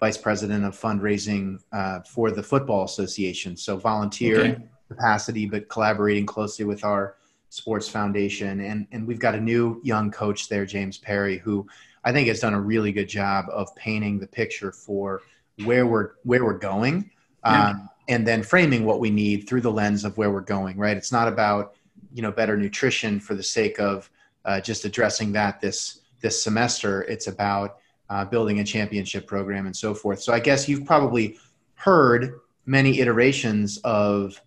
vice 0.00 0.18
president 0.18 0.64
of 0.64 0.76
fundraising 0.76 1.60
uh, 1.70 2.00
for 2.00 2.32
the 2.32 2.42
Football 2.42 2.82
Association. 2.82 3.56
So 3.56 3.76
volunteer 3.76 4.40
okay. 4.40 4.56
capacity, 4.88 5.46
but 5.46 5.68
collaborating 5.68 6.26
closely 6.26 6.64
with 6.64 6.84
our 6.84 7.14
sports 7.48 7.88
foundation. 7.88 8.58
And 8.58 8.88
and 8.90 9.06
we've 9.06 9.20
got 9.20 9.36
a 9.36 9.40
new 9.40 9.80
young 9.84 10.10
coach 10.10 10.48
there, 10.48 10.66
James 10.66 10.98
Perry, 10.98 11.38
who 11.38 11.64
I 12.02 12.10
think 12.10 12.26
has 12.26 12.40
done 12.40 12.54
a 12.54 12.60
really 12.60 12.90
good 12.90 13.08
job 13.08 13.44
of 13.52 13.72
painting 13.76 14.18
the 14.18 14.26
picture 14.26 14.72
for 14.72 15.22
where 15.64 15.86
we're 15.86 16.14
where 16.24 16.44
we're 16.44 16.58
going. 16.58 17.12
Um, 17.44 17.88
and 18.08 18.26
then 18.26 18.42
framing 18.42 18.84
what 18.84 19.00
we 19.00 19.10
need 19.10 19.48
through 19.48 19.62
the 19.62 19.72
lens 19.72 20.04
of 20.04 20.16
where 20.18 20.30
we're 20.30 20.40
going. 20.40 20.76
Right? 20.76 20.96
It's 20.96 21.12
not 21.12 21.28
about 21.28 21.74
you 22.12 22.22
know 22.22 22.32
better 22.32 22.56
nutrition 22.56 23.20
for 23.20 23.34
the 23.34 23.42
sake 23.42 23.78
of 23.78 24.10
uh, 24.44 24.60
just 24.60 24.84
addressing 24.84 25.32
that 25.32 25.60
this 25.60 26.00
this 26.20 26.42
semester. 26.42 27.02
It's 27.02 27.26
about 27.26 27.78
uh, 28.10 28.24
building 28.24 28.60
a 28.60 28.64
championship 28.64 29.26
program 29.26 29.66
and 29.66 29.76
so 29.76 29.94
forth. 29.94 30.22
So 30.22 30.32
I 30.32 30.40
guess 30.40 30.68
you've 30.68 30.84
probably 30.84 31.38
heard 31.74 32.40
many 32.66 33.00
iterations 33.00 33.78
of 33.78 34.40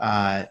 uh, 0.00 0.44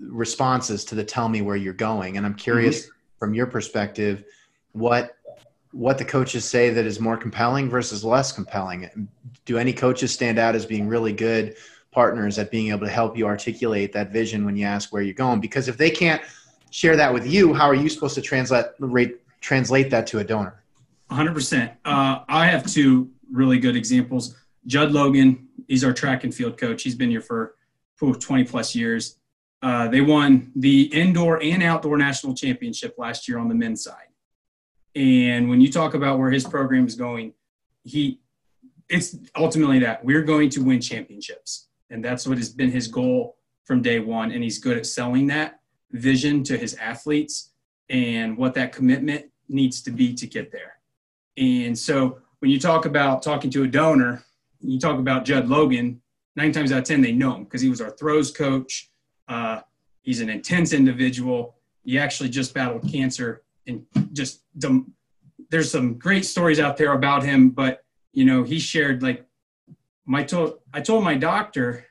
responses 0.00 0.84
to 0.86 0.94
the 0.94 1.04
tell 1.04 1.28
me 1.28 1.42
where 1.42 1.56
you're 1.56 1.72
going 1.72 2.16
and 2.16 2.26
i'm 2.26 2.34
curious 2.34 2.82
mm-hmm. 2.82 2.92
from 3.18 3.34
your 3.34 3.46
perspective 3.46 4.24
what 4.72 5.16
what 5.72 5.98
the 5.98 6.04
coaches 6.04 6.44
say 6.44 6.70
that 6.70 6.84
is 6.84 7.00
more 7.00 7.16
compelling 7.16 7.68
versus 7.68 8.04
less 8.04 8.32
compelling. 8.32 9.08
Do 9.44 9.58
any 9.58 9.72
coaches 9.72 10.12
stand 10.12 10.38
out 10.38 10.54
as 10.54 10.66
being 10.66 10.88
really 10.88 11.12
good 11.12 11.56
partners 11.92 12.38
at 12.38 12.50
being 12.50 12.68
able 12.68 12.86
to 12.86 12.92
help 12.92 13.16
you 13.16 13.26
articulate 13.26 13.92
that 13.92 14.10
vision 14.10 14.44
when 14.44 14.56
you 14.56 14.64
ask 14.64 14.92
where 14.92 15.02
you're 15.02 15.14
going? 15.14 15.40
Because 15.40 15.68
if 15.68 15.76
they 15.76 15.90
can't 15.90 16.22
share 16.70 16.96
that 16.96 17.12
with 17.12 17.26
you 17.26 17.52
how 17.52 17.66
are 17.66 17.74
you 17.74 17.88
supposed 17.88 18.14
to 18.14 18.22
translate 18.22 18.66
translate 19.40 19.90
that 19.90 20.06
to 20.06 20.18
a 20.20 20.24
donor? 20.24 20.62
100% 21.10 21.76
uh, 21.84 22.20
i 22.28 22.46
have 22.46 22.64
two 22.66 23.10
really 23.32 23.58
good 23.58 23.76
examples. 23.76 24.36
Judd 24.66 24.92
logan 24.92 25.48
he's 25.70 25.84
our 25.84 25.92
track 25.92 26.24
and 26.24 26.34
field 26.34 26.58
coach. 26.58 26.82
He's 26.82 26.94
been 26.96 27.10
here 27.10 27.22
for 27.22 27.54
20 27.98 28.44
plus 28.44 28.74
years. 28.74 29.16
Uh, 29.62 29.88
they 29.88 30.00
won 30.00 30.50
the 30.56 30.84
indoor 30.84 31.42
and 31.42 31.62
outdoor 31.62 31.96
national 31.96 32.34
championship 32.34 32.94
last 32.98 33.28
year 33.28 33.38
on 33.38 33.48
the 33.48 33.54
men's 33.54 33.84
side. 33.84 34.09
And 34.94 35.48
when 35.48 35.60
you 35.60 35.70
talk 35.70 35.94
about 35.94 36.18
where 36.18 36.30
his 36.30 36.44
program 36.44 36.86
is 36.86 36.94
going, 36.94 37.34
he 37.84 38.20
it's 38.88 39.16
ultimately 39.36 39.78
that 39.78 40.04
we're 40.04 40.22
going 40.22 40.50
to 40.50 40.64
win 40.64 40.80
championships. 40.80 41.68
And 41.90 42.04
that's 42.04 42.26
what 42.26 42.38
has 42.38 42.48
been 42.48 42.72
his 42.72 42.88
goal 42.88 43.36
from 43.64 43.82
day 43.82 44.00
one. 44.00 44.32
And 44.32 44.42
he's 44.42 44.58
good 44.58 44.76
at 44.76 44.84
selling 44.84 45.28
that 45.28 45.60
vision 45.92 46.42
to 46.44 46.56
his 46.56 46.74
athletes 46.74 47.52
and 47.88 48.36
what 48.36 48.54
that 48.54 48.72
commitment 48.72 49.26
needs 49.48 49.80
to 49.82 49.92
be 49.92 50.12
to 50.14 50.26
get 50.26 50.50
there. 50.50 50.74
And 51.36 51.78
so 51.78 52.18
when 52.40 52.50
you 52.50 52.58
talk 52.58 52.84
about 52.84 53.22
talking 53.22 53.50
to 53.52 53.62
a 53.62 53.68
donor, 53.68 54.24
you 54.60 54.80
talk 54.80 54.98
about 54.98 55.24
Judd 55.24 55.48
Logan, 55.48 56.02
nine 56.34 56.50
times 56.50 56.72
out 56.72 56.78
of 56.78 56.84
10, 56.84 57.00
they 57.00 57.12
know 57.12 57.36
him 57.36 57.44
because 57.44 57.60
he 57.60 57.68
was 57.68 57.80
our 57.80 57.90
throws 57.90 58.32
coach 58.32 58.90
uh, 59.30 59.60
he's 60.02 60.20
an 60.20 60.28
intense 60.28 60.72
individual. 60.72 61.54
He 61.84 61.98
actually 61.98 62.28
just 62.28 62.52
battled 62.52 62.90
cancer 62.90 63.42
and 63.70 63.86
just 64.12 64.42
there's 65.50 65.70
some 65.70 65.94
great 65.98 66.24
stories 66.24 66.60
out 66.60 66.76
there 66.76 66.92
about 66.92 67.22
him, 67.22 67.50
but 67.50 67.82
you 68.12 68.24
know, 68.24 68.42
he 68.42 68.58
shared 68.58 69.02
like 69.02 69.24
my 70.06 70.22
told 70.22 70.58
I 70.74 70.80
told 70.80 71.04
my 71.04 71.14
doctor, 71.14 71.86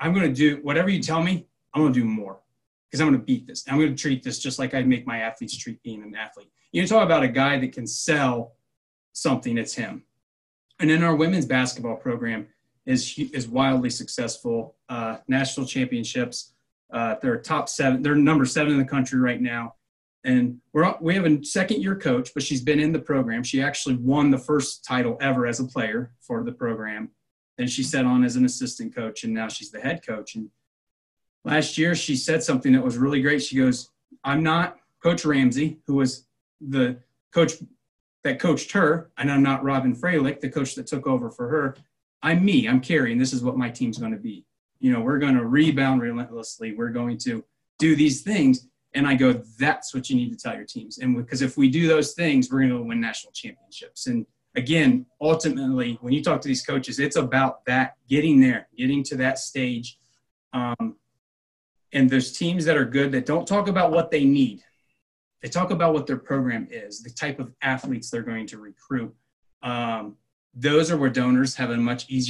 I'm 0.00 0.14
to 0.14 0.32
do 0.32 0.60
whatever 0.62 0.88
you 0.88 1.00
tell 1.00 1.22
me. 1.22 1.46
I'm 1.74 1.82
to 1.92 2.00
do 2.00 2.04
more 2.04 2.40
because 2.90 3.00
I'm 3.00 3.12
to 3.12 3.18
beat 3.18 3.46
this. 3.46 3.64
I'm 3.68 3.78
to 3.78 3.94
treat 3.94 4.22
this 4.22 4.38
just 4.38 4.58
like 4.58 4.74
I 4.74 4.82
make 4.82 5.06
my 5.06 5.18
athletes 5.18 5.56
treat 5.56 5.82
being 5.82 6.02
an 6.02 6.14
athlete. 6.14 6.50
You 6.72 6.86
talk 6.86 7.04
about 7.04 7.22
a 7.22 7.28
guy 7.28 7.58
that 7.58 7.72
can 7.72 7.86
sell 7.86 8.54
something. 9.12 9.58
It's 9.58 9.74
him. 9.74 10.04
And 10.80 10.90
then 10.90 11.02
our 11.02 11.14
women's 11.14 11.46
basketball 11.46 11.96
program, 11.96 12.48
is 12.86 13.18
is 13.18 13.48
wildly 13.48 13.90
successful. 13.90 14.76
Uh, 14.88 15.18
national 15.28 15.66
championships. 15.66 16.54
Uh, 16.92 17.16
they're 17.20 17.40
top 17.40 17.68
seven. 17.68 18.00
They're 18.02 18.14
number 18.14 18.46
seven 18.46 18.72
in 18.72 18.78
the 18.78 18.84
country 18.84 19.18
right 19.18 19.40
now. 19.40 19.74
And 20.26 20.60
we're 20.72 20.92
we 21.00 21.14
have 21.14 21.24
a 21.24 21.42
second 21.44 21.80
year 21.82 21.94
coach, 21.94 22.34
but 22.34 22.42
she's 22.42 22.60
been 22.60 22.80
in 22.80 22.92
the 22.92 22.98
program. 22.98 23.44
She 23.44 23.62
actually 23.62 23.94
won 23.94 24.30
the 24.30 24.38
first 24.38 24.84
title 24.84 25.16
ever 25.20 25.46
as 25.46 25.60
a 25.60 25.64
player 25.64 26.10
for 26.20 26.42
the 26.42 26.50
program. 26.50 27.10
Then 27.56 27.68
she 27.68 27.84
set 27.84 28.04
on 28.04 28.24
as 28.24 28.34
an 28.34 28.44
assistant 28.44 28.94
coach, 28.94 29.22
and 29.22 29.32
now 29.32 29.46
she's 29.46 29.70
the 29.70 29.80
head 29.80 30.04
coach. 30.04 30.34
And 30.34 30.50
last 31.44 31.78
year, 31.78 31.94
she 31.94 32.16
said 32.16 32.42
something 32.42 32.72
that 32.72 32.84
was 32.84 32.98
really 32.98 33.22
great. 33.22 33.40
She 33.40 33.56
goes, 33.56 33.90
"I'm 34.24 34.42
not 34.42 34.78
Coach 35.00 35.24
Ramsey, 35.24 35.78
who 35.86 35.94
was 35.94 36.26
the 36.60 36.98
coach 37.32 37.52
that 38.24 38.40
coached 38.40 38.72
her, 38.72 39.12
and 39.16 39.30
I'm 39.30 39.44
not 39.44 39.62
Robyn 39.62 39.94
Fralick, 39.94 40.40
the 40.40 40.48
coach 40.48 40.74
that 40.74 40.88
took 40.88 41.06
over 41.06 41.30
for 41.30 41.48
her. 41.48 41.76
I'm 42.20 42.44
me, 42.44 42.68
I'm 42.68 42.80
Kari, 42.80 43.12
and 43.12 43.20
this 43.20 43.32
is 43.32 43.44
what 43.44 43.56
my 43.56 43.70
team's 43.70 43.98
going 43.98 44.10
to 44.10 44.18
be. 44.18 44.44
You 44.80 44.92
know, 44.92 45.00
we're 45.00 45.20
going 45.20 45.36
to 45.36 45.46
rebound 45.46 46.02
relentlessly. 46.02 46.74
We're 46.74 46.90
going 46.90 47.18
to 47.18 47.44
do 47.78 47.94
these 47.94 48.22
things. 48.22 48.66
And 48.96 49.06
I 49.06 49.14
go, 49.14 49.34
that's 49.58 49.94
what 49.94 50.10
you 50.10 50.16
need 50.16 50.30
to 50.30 50.36
tell 50.36 50.56
your 50.56 50.64
teams. 50.64 50.98
And 50.98 51.16
because 51.16 51.42
if 51.42 51.56
we 51.56 51.68
do 51.68 51.86
those 51.86 52.14
things, 52.14 52.50
we're 52.50 52.60
going 52.60 52.70
to 52.70 52.82
win 52.82 53.00
national 53.00 53.32
championships. 53.32 54.06
And 54.06 54.26
again, 54.56 55.06
ultimately, 55.20 55.98
when 56.00 56.12
you 56.12 56.22
talk 56.22 56.40
to 56.40 56.48
these 56.48 56.64
coaches, 56.64 56.98
it's 56.98 57.16
about 57.16 57.64
that 57.66 57.96
getting 58.08 58.40
there, 58.40 58.68
getting 58.76 59.04
to 59.04 59.16
that 59.16 59.38
stage. 59.38 59.98
Um, 60.54 60.96
and 61.92 62.08
there's 62.08 62.36
teams 62.36 62.64
that 62.64 62.76
are 62.76 62.86
good 62.86 63.12
that 63.12 63.26
don't 63.26 63.46
talk 63.46 63.68
about 63.68 63.92
what 63.92 64.10
they 64.10 64.24
need. 64.24 64.62
They 65.42 65.48
talk 65.48 65.70
about 65.70 65.92
what 65.92 66.06
their 66.06 66.16
program 66.16 66.66
is, 66.70 67.02
the 67.02 67.10
type 67.10 67.38
of 67.38 67.52
athletes 67.62 68.10
they're 68.10 68.22
going 68.22 68.46
to 68.48 68.58
recruit. 68.58 69.14
Um, 69.62 70.16
those 70.54 70.90
are 70.90 70.96
where 70.96 71.10
donors 71.10 71.54
have 71.56 71.70
a 71.70 71.76
much 71.76 72.08
easier 72.08 72.24